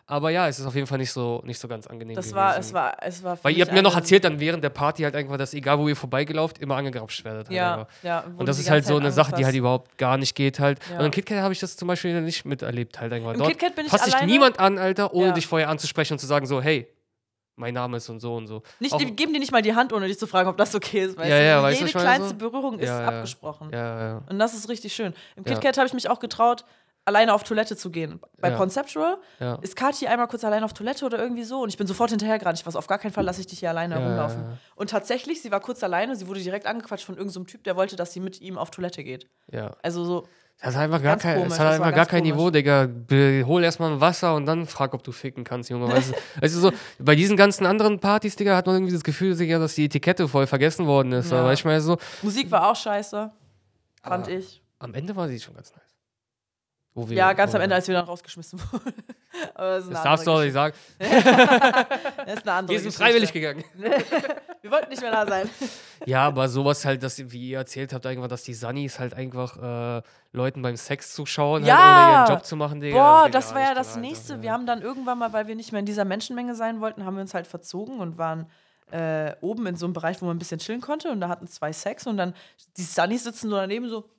[0.10, 2.36] Aber ja, es ist auf jeden Fall nicht so, nicht so ganz angenehm Das gewesen.
[2.36, 3.40] war, es war, es war.
[3.42, 5.88] Weil ihr habt mir noch erzählt dann während der Party halt einfach, dass egal wo
[5.88, 7.48] ihr vorbeigelauft, immer angegrapscht werdet.
[7.48, 7.88] Halt Ja, einfach.
[8.04, 8.24] ja.
[8.38, 10.80] Und das ist halt so Zeit eine Sache, die halt überhaupt gar nicht geht halt.
[10.92, 11.00] Ja.
[11.00, 13.32] Und in KitKat habe ich das zum Beispiel nicht miterlebt halt einfach.
[13.34, 15.34] Im Dort KitKat bin ich fasst dich niemand an, Alter, ohne Ja.
[15.34, 16.88] dich vorher anzusprechen und zu sagen so, hey,
[17.58, 18.62] mein Name ist und so und so.
[18.80, 20.74] Nicht, Auch- die geben dir nicht mal die Hand, ohne dich zu fragen, ob das
[20.74, 21.18] okay ist.
[21.18, 22.36] Weißt Ja, ja, weißt Jede kleinste so?
[22.36, 23.08] Berührung ist Ja, ja.
[23.08, 23.70] abgesprochen.
[23.74, 24.22] Ja, ja.
[24.30, 25.14] Und das ist richtig schön.
[25.36, 25.44] Im.
[25.44, 26.64] KitKat habe ich mich auch getraut,
[27.04, 28.20] alleine auf Toilette zu gehen.
[28.38, 28.52] Bei.
[28.52, 29.18] Conceptual
[29.62, 32.60] ist Kathi einmal kurz alleine auf Toilette oder irgendwie so und ich bin sofort hinterhergerannt.
[32.60, 34.58] Ich weiß, auf gar keinen Fall lasse ich dich hier alleine ja.
[34.76, 37.76] Und tatsächlich, sie war kurz alleine, sie wurde direkt angequatscht von irgendeinem so Typ, der
[37.78, 39.30] wollte, dass sie mit ihm auf Toilette geht.
[39.52, 39.76] ja.
[39.82, 40.28] Also so,
[40.60, 42.34] Das hat einfach gar kein, komisch, hat einfach gar kein komisch.
[42.34, 42.88] Niveau, Digga.
[42.88, 45.88] Be- Hol erstmal ein Wasser und dann frag, ob du ficken kannst, Junge.
[45.88, 49.04] Weißt du, weißt du so, bei diesen ganzen anderen Partys, Digga, hat man irgendwie das
[49.04, 51.32] Gefühl, Digga, dass die Etikette voll vergessen worden ist.
[51.32, 51.42] Ja.
[51.42, 53.32] Aber ich meine so, Musik war auch scheiße,
[54.02, 54.62] fand ich.
[54.80, 55.87] am Ende war sie schon ganz nice.
[56.98, 58.92] Wo wir- Ja, ganz am Ende, als wir dann rausgeschmissen wurden.
[59.56, 60.74] Das Das darfst du auch nicht sagen.
[61.00, 63.64] Das ist eine andere Wir sind freiwillig gegangen.
[64.62, 65.48] Wir wollten nicht mehr da sein.
[66.08, 70.00] Ja, aber sowas halt, dass, wie ihr erzählt habt, einfach, dass die Sunnies halt einfach
[70.00, 70.02] äh,
[70.34, 71.78] Leuten beim Sex zuschauen, Ja!
[71.78, 72.98] halt, ohne ihren Job zu machen, Digga.
[72.98, 74.34] Boah, geht das gar war ja das nächste.
[74.34, 74.42] Ja.
[74.42, 77.16] Wir haben dann irgendwann mal, weil wir nicht mehr in dieser Menschenmenge sein wollten, haben
[77.16, 78.50] wir uns halt verzogen und waren
[78.92, 81.12] äh, oben in so einem Bereich, wo man ein bisschen chillen konnte.
[81.12, 82.34] Und da hatten zwei Sex und dann
[82.78, 84.10] die Sunnies sitzen so daneben so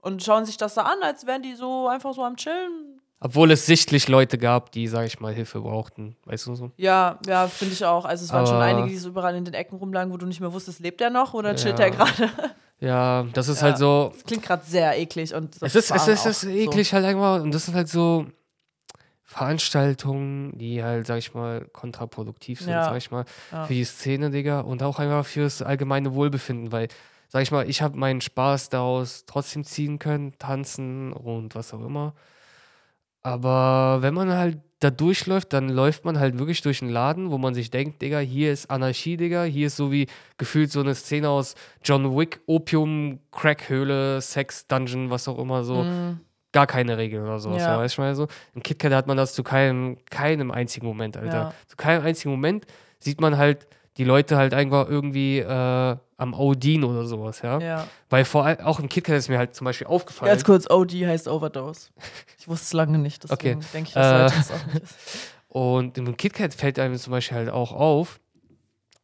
[0.00, 3.00] und schauen sich das da an, als wären die so einfach so am Chillen.
[3.20, 6.14] Obwohl es sichtlich Leute gab, die, sag ich mal, Hilfe brauchten.
[6.24, 6.70] Weißt du so?
[6.76, 8.04] Ja, ja, finde ich auch.
[8.04, 10.26] Also es waren schon Aber- einige, die so überall in den Ecken rumlagen, wo du
[10.26, 11.86] nicht mehr wusstest, lebt er noch oder chillt Ja.
[11.86, 12.30] er gerade?
[12.80, 13.62] Ja, das ist Ja.
[13.64, 14.12] halt so.
[14.14, 17.04] Das klingt gerade sehr eklig und das Es ist, es ist, es ist eklig halt
[17.04, 17.42] einfach.
[17.42, 18.26] Und das sind halt so
[19.24, 22.84] Veranstaltungen, die halt, sag ich mal, kontraproduktiv sind, Ja.
[22.84, 23.24] sag ich mal,
[23.66, 24.60] für die Szene, Digga.
[24.60, 26.88] Und auch einfach fürs allgemeine Wohlbefinden, weil,
[27.28, 31.84] sag ich mal, ich habe meinen Spaß daraus trotzdem ziehen können, tanzen und was auch
[31.84, 32.14] immer.
[33.22, 37.38] Aber wenn man halt da durchläuft, dann läuft man halt wirklich durch einen Laden, wo
[37.38, 40.06] man sich denkt, Digga, hier ist Anarchie, Digga, hier ist so wie
[40.38, 45.82] gefühlt so eine Szene aus John Wick, Opium, Crackhöhle, Sex, Dungeon, was auch immer so.
[45.82, 46.20] Mm,
[46.52, 47.76] Gar keine Regeln oder sowas, Ja.
[47.78, 48.26] weißt du mal so.
[48.54, 51.36] Im KitKat hat man das zu keinem, keinem einzigen Moment, Alter.
[51.36, 51.54] Ja.
[51.66, 52.64] Zu keinem einzigen Moment
[53.00, 53.66] sieht man halt
[53.98, 57.58] die Leute halt einfach irgendwie äh, am Odin oder sowas, ja.
[57.60, 57.86] ja.
[58.10, 60.30] Weil vor allem, auch im KitKat ist mir halt zum Beispiel aufgefallen.
[60.30, 61.88] Ganz kurz, OD heißt Overdose.
[62.38, 63.66] Ich wusste es lange nicht, deswegen Okay.
[63.72, 64.94] denke ich, dass Äh, heute es auch nicht ist.
[65.48, 68.20] Und im KitKat fällt einem zum Beispiel halt auch auf,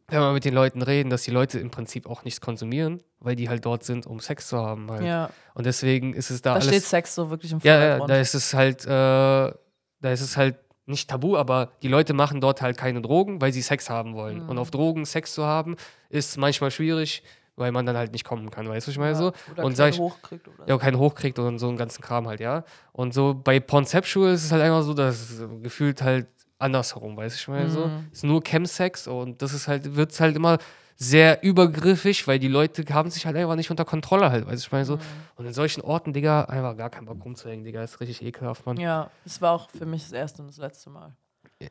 [0.08, 3.36] wenn wir mit den Leuten reden, dass die Leute im Prinzip auch nichts konsumieren, weil
[3.36, 4.90] die halt dort sind, um Sex zu haben.
[4.90, 5.02] Halt.
[5.04, 6.66] Ja, Und deswegen ist es da, da alles.
[6.66, 8.10] steht Sex so wirklich im ja, ja, Vordergrund.
[8.10, 10.56] da ist es halt, äh, da ist es halt
[10.86, 14.44] nicht tabu, aber die Leute machen dort halt keine Drogen, weil sie Sex haben wollen.
[14.44, 14.48] Mhm.
[14.50, 15.76] Und auf Drogen Sex zu haben,
[16.10, 17.22] ist manchmal schwierig,
[17.56, 19.32] weil man dann halt nicht kommen kann, weißt du, ich meine Ja, so?
[19.52, 22.64] Oder und ich, hochkriegt oder ja, keinen hochkriegt und so einen ganzen Kram halt, ja.
[22.92, 26.26] Und so bei Conceptual ist es halt einfach so, dass es gefühlt halt
[26.58, 27.86] andersherum, weißt du, ich meine so.
[27.86, 28.08] Mhm.
[28.12, 30.58] Es ist nur Chemsex und das ist halt, wird halt immer
[30.96, 34.66] sehr übergriffig, weil die Leute haben sich halt einfach nicht unter Kontrolle halt, weißt du,
[34.66, 34.88] ich meine Mhm.
[34.88, 34.98] so.
[35.36, 38.76] Und in solchen Orten, Digga, einfach gar keinen Bock rumzuhängen, Digga, ist richtig ekelhaft, Mann.
[38.78, 41.12] Ja, es war auch für mich das erste und das letzte Mal.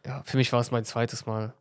[0.05, 1.53] Ja, für mich war es mein zweites Mal.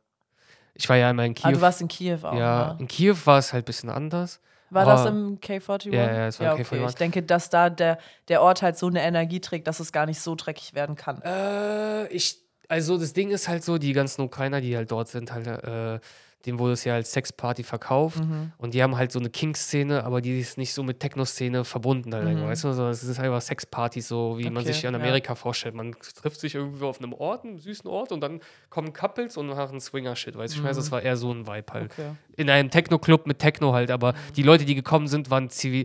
[0.74, 1.52] Ich war ja einmal in Ah, Kiew.
[1.52, 2.34] du warst in Kiew auch.
[2.34, 2.76] ja, ne?
[2.80, 4.40] in Kiew war es halt ein bisschen anders.
[4.70, 5.92] War das im K41?
[5.92, 6.76] Ja, ja, es war im okay.
[6.82, 6.88] K41.
[6.88, 7.98] Ich denke, dass da der,
[8.28, 11.20] der Ort halt so eine Energie trägt, dass es gar nicht so dreckig werden kann.
[11.20, 12.38] Äh, ich,
[12.68, 16.00] also das Ding ist halt so, die ganzen Ukrainer, die halt dort sind, halt, äh,
[16.46, 18.18] dem wurde es ja als Sexparty verkauft.
[18.24, 18.52] Mhm.
[18.58, 22.12] Und die haben halt so eine King-Szene, aber die ist nicht so mit Techno-Szene verbunden
[22.14, 22.42] halt, Mhm.
[22.42, 22.72] weißt du?
[22.72, 24.98] Sondern es ist einfach Sexpartys, so wie man Okay, sich in ja.
[24.98, 25.74] Amerika vorstellt.
[25.74, 28.40] Man trifft sich irgendwo auf einem Ort, einem süßen Ort und dann
[28.70, 30.58] kommen Couples und machen Swinger-Shit, weißt du?
[30.58, 31.92] Ich weiß, das war eher so ein Vibe halt.
[31.92, 32.10] Okay.
[32.36, 35.84] In einem Techno-Club mit Techno halt, aber die Leute, die gekommen sind, waren zivi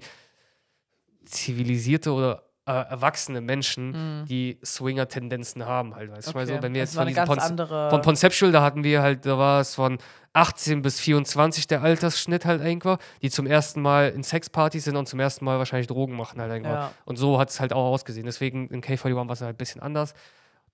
[1.26, 6.32] zivilisierte oder äh, erwachsene Menschen, die Swinger-Tendenzen haben halt, weißt du?
[6.32, 6.52] Ich meine, Mhm.
[6.52, 6.58] okay.
[6.60, 7.90] so, wenn wir Es jetzt von eine Konz- andere.
[7.90, 9.98] von Conceptual, da hatten wir halt, da war es von
[10.34, 15.08] 18 bis 24 der Altersschnitt halt einfach, die zum ersten Mal in Sexpartys sind und
[15.08, 16.70] zum ersten Mal wahrscheinlich Drogen machen halt einfach.
[16.70, 16.92] Ja.
[17.06, 18.26] Und so hat es halt auch ausgesehen.
[18.26, 20.14] Deswegen in K41 war es halt ein bisschen anders.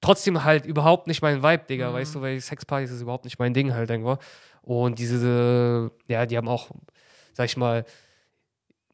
[0.01, 1.93] Trotzdem halt überhaupt nicht mein Vibe, Digga, Mhm.
[1.93, 4.17] weißt du, weil Sexpartys ist überhaupt nicht mein Ding halt einfach.
[4.63, 6.71] Und diese, ja, die haben auch,
[7.33, 7.85] sag ich mal,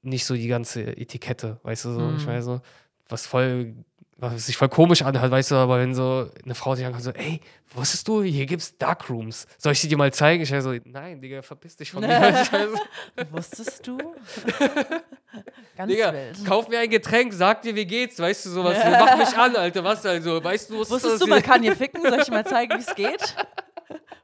[0.01, 2.25] nicht so die ganze Etikette, weißt du, so, ich Mhm.
[2.25, 2.61] meine so,
[3.09, 3.73] was voll,
[4.17, 7.11] was sich voll komisch anhört, weißt du, aber wenn so eine Frau sich ankommt, so,
[7.11, 7.41] ey,
[7.73, 10.43] wusstest du, hier gibt's Darkrooms, soll ich sie dir mal zeigen?
[10.43, 12.09] Ich so, nein, Digga, verpiss dich von mir.
[13.31, 13.97] Wusstest du?
[15.75, 16.45] ganz Digga, wild.
[16.45, 19.83] kauf mir ein Getränk, sag dir, wie geht's, weißt du, sowas, mach mich an, Alter,
[19.83, 22.01] was also, weißt du, wusstest, Wusstest du, man kann hier ficken?
[22.01, 23.35] Soll ich dir mal zeigen, wie es geht?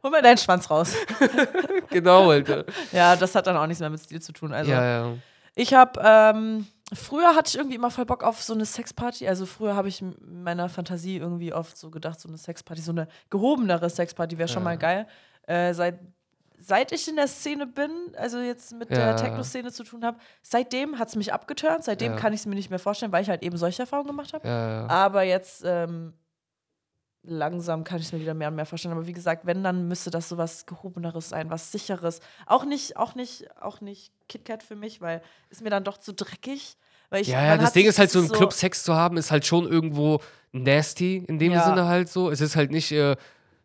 [0.06, 0.94] Hol mal deinen Schwanz raus.
[1.90, 2.66] Genau, Alter.
[2.92, 4.54] Ja, das hat dann auch nichts mehr mit Stil zu tun.
[4.54, 5.14] Also, ja, ja.
[5.56, 9.28] ich habe, ähm, früher hatte ich irgendwie immer voll Bock auf so eine Sexparty.
[9.28, 12.92] Also, früher habe ich in meiner Fantasie irgendwie oft so gedacht, so eine Sexparty, so
[12.92, 14.66] eine gehobenere Sexparty wäre schon Ja.
[14.66, 15.08] mal geil.
[15.48, 16.00] Äh, seit,
[16.58, 18.98] seit ich in der Szene bin, also jetzt mit Ja.
[18.98, 21.84] der Techno-Szene zu tun habe, seitdem hat es mich abgeturnt.
[21.84, 22.18] Seitdem Ja.
[22.18, 24.48] kann ich es mir nicht mehr vorstellen, weil ich halt eben solche Erfahrungen gemacht habe.
[24.48, 26.14] Aber jetzt ähm,
[27.28, 28.94] langsam kann ich es mir wieder mehr und mehr vorstellen.
[28.94, 32.20] Aber wie gesagt, wenn, dann müsste das so was Gehobeneres sein, was Sicheres.
[32.46, 36.14] Auch nicht, auch nicht, auch nicht KitKat für mich, weil ist mir dann doch zu
[36.14, 36.78] dreckig.
[37.10, 39.32] Weil ich, Ja, ja, das Ding ist halt so, im Club Sex zu haben, ist
[39.32, 40.22] halt schon irgendwo
[40.52, 41.66] nasty in dem Ja.
[41.66, 42.30] Sinne halt so.
[42.30, 43.16] Es ist halt nicht äh,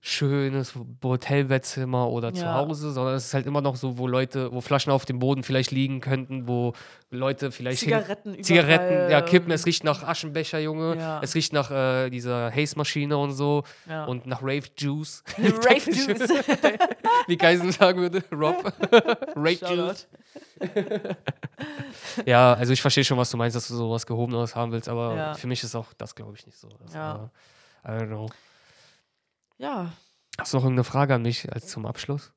[0.03, 0.73] schönes
[1.05, 2.55] Hotelbettzimmer oder zu Ja.
[2.55, 5.43] Hause, sondern es ist halt immer noch so, wo Leute, wo Flaschen auf dem Boden
[5.43, 6.73] vielleicht liegen könnten, wo
[7.11, 10.97] Leute vielleicht hin- Zigaretten, überall, Zigaretten, ja, kippen, es riecht nach Aschenbecher, Junge.
[10.97, 11.21] Ja.
[11.23, 14.07] Es riecht nach äh, dieser Haze-Maschine und so Ja.
[14.07, 15.23] und nach Rave Juice.
[15.39, 16.31] Rave Juice.
[17.27, 18.73] Wie Geisen sagen würde, Rob.
[19.37, 20.09] Rave Juice.
[22.25, 25.35] Ja, also ich verstehe schon, was du meinst, dass du sowas Gehobeneres haben willst, aber
[25.35, 26.69] für mich ist auch das, glaube ich, nicht so.
[26.85, 27.31] Das, Ja.
[27.85, 28.29] äh, I don't know.
[29.61, 29.93] Ja.
[30.39, 32.33] Hast du noch irgendeine Frage an mich als zum Abschluss?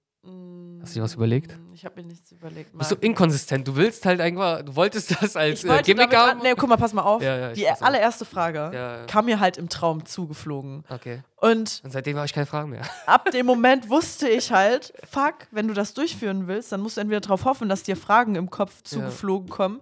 [0.82, 1.58] Hast du dir was überlegt?
[1.58, 2.78] Mm, Ich habe mir nichts überlegt.
[2.78, 3.66] Bist du inkonsistent?
[3.66, 6.42] Du willst halt einfach, du wolltest das als ich äh, Gimmick haben?
[6.42, 7.22] nee, guck mal, pass mal auf.
[7.22, 9.06] Ja, ja, Die allererste Frage ja.
[9.06, 10.84] kam mir halt im Traum zugeflogen.
[10.90, 11.24] Okay.
[11.38, 12.82] Und Und seitdem habe ich keine Fragen mehr.
[13.06, 17.02] ab dem Moment wusste ich halt, fuck, wenn du das durchführen willst, dann musst du
[17.02, 19.80] entweder darauf hoffen, dass dir Fragen im Kopf zugeflogen kommen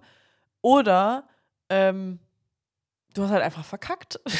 [0.60, 1.24] oder
[1.68, 2.20] ähm,
[3.14, 4.20] du hast halt einfach verkackt.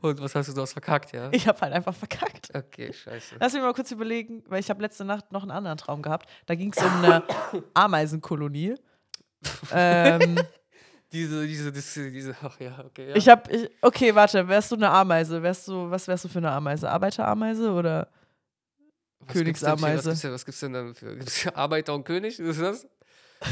[0.00, 1.28] Und was hast du, du hast verkackt, ja?
[1.32, 2.54] Ich habe halt einfach verkackt.
[2.54, 3.36] Okay, scheiße.
[3.40, 6.28] Lass mich mal kurz überlegen, weil ich habe letzte Nacht noch einen anderen Traum gehabt.
[6.46, 7.22] Da ging es um eine
[7.74, 8.74] Ameisenkolonie.
[9.72, 10.38] ähm,
[11.12, 13.10] Diese, diese, diese, diese, ach ja, okay.
[13.10, 13.16] Ja.
[13.16, 15.40] ich habe, ich, okay, warte, wärst du eine Ameise?
[15.40, 16.90] Wärst du, was wärst du für eine Ameise?
[16.90, 18.08] Arbeiterameise oder?
[19.20, 19.96] Was gibt's denn Königsameise.
[19.98, 22.38] Was gibt's denn, was gibt's denn dann für gibt's Arbeiter und König?
[22.38, 22.86] Ist das?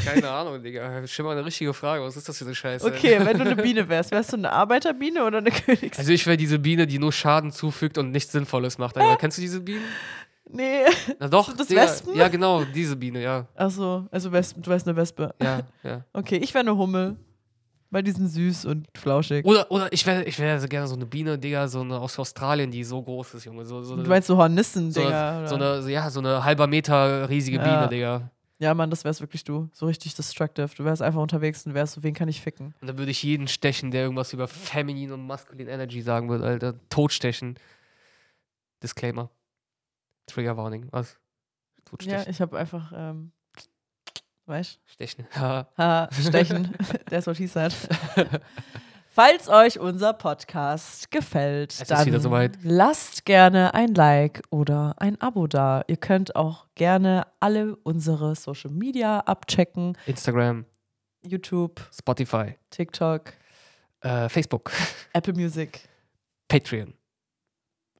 [0.03, 1.05] Keine Ahnung, Digga.
[1.07, 2.03] Schon mal eine richtige Frage.
[2.03, 2.85] Was ist das für eine Scheiße?
[2.87, 5.97] Okay, wenn du eine Biene wärst, wärst du eine Arbeiterbiene oder eine Königs?
[5.99, 8.97] Also ich wäre diese Biene, die nur Schaden zufügt und nichts Sinnvolles macht.
[8.97, 9.15] Alter.
[9.17, 9.83] Kennst du diese Bienen?
[10.49, 10.81] Nee.
[11.19, 11.81] Na doch, das Digga.
[11.83, 12.15] Wespen?
[12.15, 13.47] Ja, genau, diese Biene, ja.
[13.55, 15.33] Achso, also Wespen, du wärst eine Wespe.
[15.41, 16.05] Ja, ja.
[16.13, 17.15] Okay, ich wäre eine Hummel.
[17.91, 19.45] Weil die sind süß und flauschig.
[19.45, 22.17] Oder, oder ich wäre ich wär so gerne so eine Biene, Digga, so eine aus
[22.19, 23.63] Australien, die so groß ist, Junge.
[23.63, 25.37] So, so, Du meinst so Hornissen, so, Digga.
[25.37, 25.73] eine, so, oder?
[25.75, 27.63] eine, so, ja, so eine halber Meter riesige Ja.
[27.63, 28.31] Biene, Digga.
[28.57, 29.69] Ja, Mann, das wär's wirklich du.
[29.73, 30.69] So richtig destructive.
[30.75, 32.73] Du wärst einfach unterwegs und wärst so, wen kann ich ficken?
[32.79, 36.45] Und dann würde ich jeden stechen, der irgendwas über Feminine und Masculine Energy sagen würde,
[36.45, 36.75] Alter.
[36.89, 37.59] Totstechen.
[38.81, 39.29] Disclaimer.
[40.27, 40.87] Trigger Warning.
[40.91, 41.13] Was?
[41.77, 42.31] Ja, Totstechen.
[42.31, 43.31] ich habe einfach, ähm,
[44.45, 45.27] weißt Stechen.
[45.35, 45.67] Ja.
[45.77, 46.73] Ha, stechen.
[47.09, 47.73] That's what he said.
[49.15, 55.85] Falls euch unser Podcast gefällt, dann lasst gerne ein Like oder ein Abo da.
[55.87, 59.97] Ihr könnt auch gerne alle unsere Social Media abchecken.
[60.05, 60.65] Instagram,
[61.25, 63.31] YouTube, Spotify, TikTok,
[64.01, 64.73] äh, Facebook,
[65.13, 65.87] Apple Music.
[66.49, 66.93] Patreon.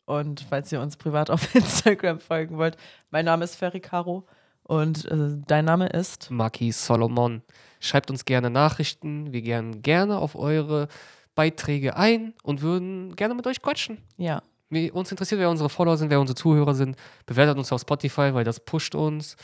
[0.04, 2.76] Und falls ihr uns privat auf Instagram folgen wollt,
[3.10, 4.28] mein Name ist Ferry Caro
[4.68, 7.42] und äh, dein Name ist Marquis Solomon.
[7.80, 9.32] Schreibt uns gerne Nachrichten.
[9.32, 10.88] Wir gehen gerne auf eure
[11.36, 14.00] Beiträge ein und würden gerne mit euch quatschen.
[14.18, 14.42] ja.
[14.70, 16.98] Wir, uns interessiert, wer unsere Follower sind, wer unsere Zuhörer sind.
[17.28, 19.38] Bewertet uns auf Spotify, weil das pusht uns.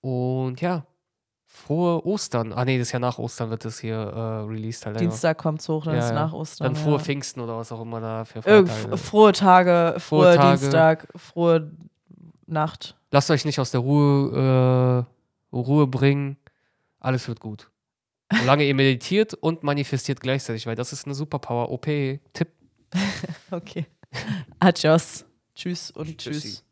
[0.00, 0.84] Und ja,
[1.46, 2.52] frohe Ostern.
[2.52, 4.18] Ah, nee, das ist ja nach Ostern wird das hier äh,
[4.50, 4.98] released halt.
[4.98, 6.14] Dienstag kommt's hoch, dann Ja, ist ja.
[6.16, 6.74] nach Ostern.
[6.74, 6.98] Dann frohe ja.
[6.98, 8.98] Pfingsten oder was auch immer da für Irgend, Feiertage.
[8.98, 10.58] frohe Tage, frohe, Frohe Tage.
[10.58, 11.70] Dienstag, frohe
[12.46, 12.96] Nacht.
[13.14, 15.06] Lasst euch nicht aus der Ruhe,
[15.52, 16.36] äh, Ruhe bringen.
[16.98, 17.70] Alles wird gut.
[18.40, 21.70] Solange ihr meditiert und manifestiert gleichzeitig, weil das ist eine Superpower.
[21.70, 22.48] OP-Tipp.
[23.52, 23.86] Okay.
[24.58, 25.24] Adios.
[25.54, 26.40] Tschüss und Tschüssi.
[26.40, 26.64] tschüss.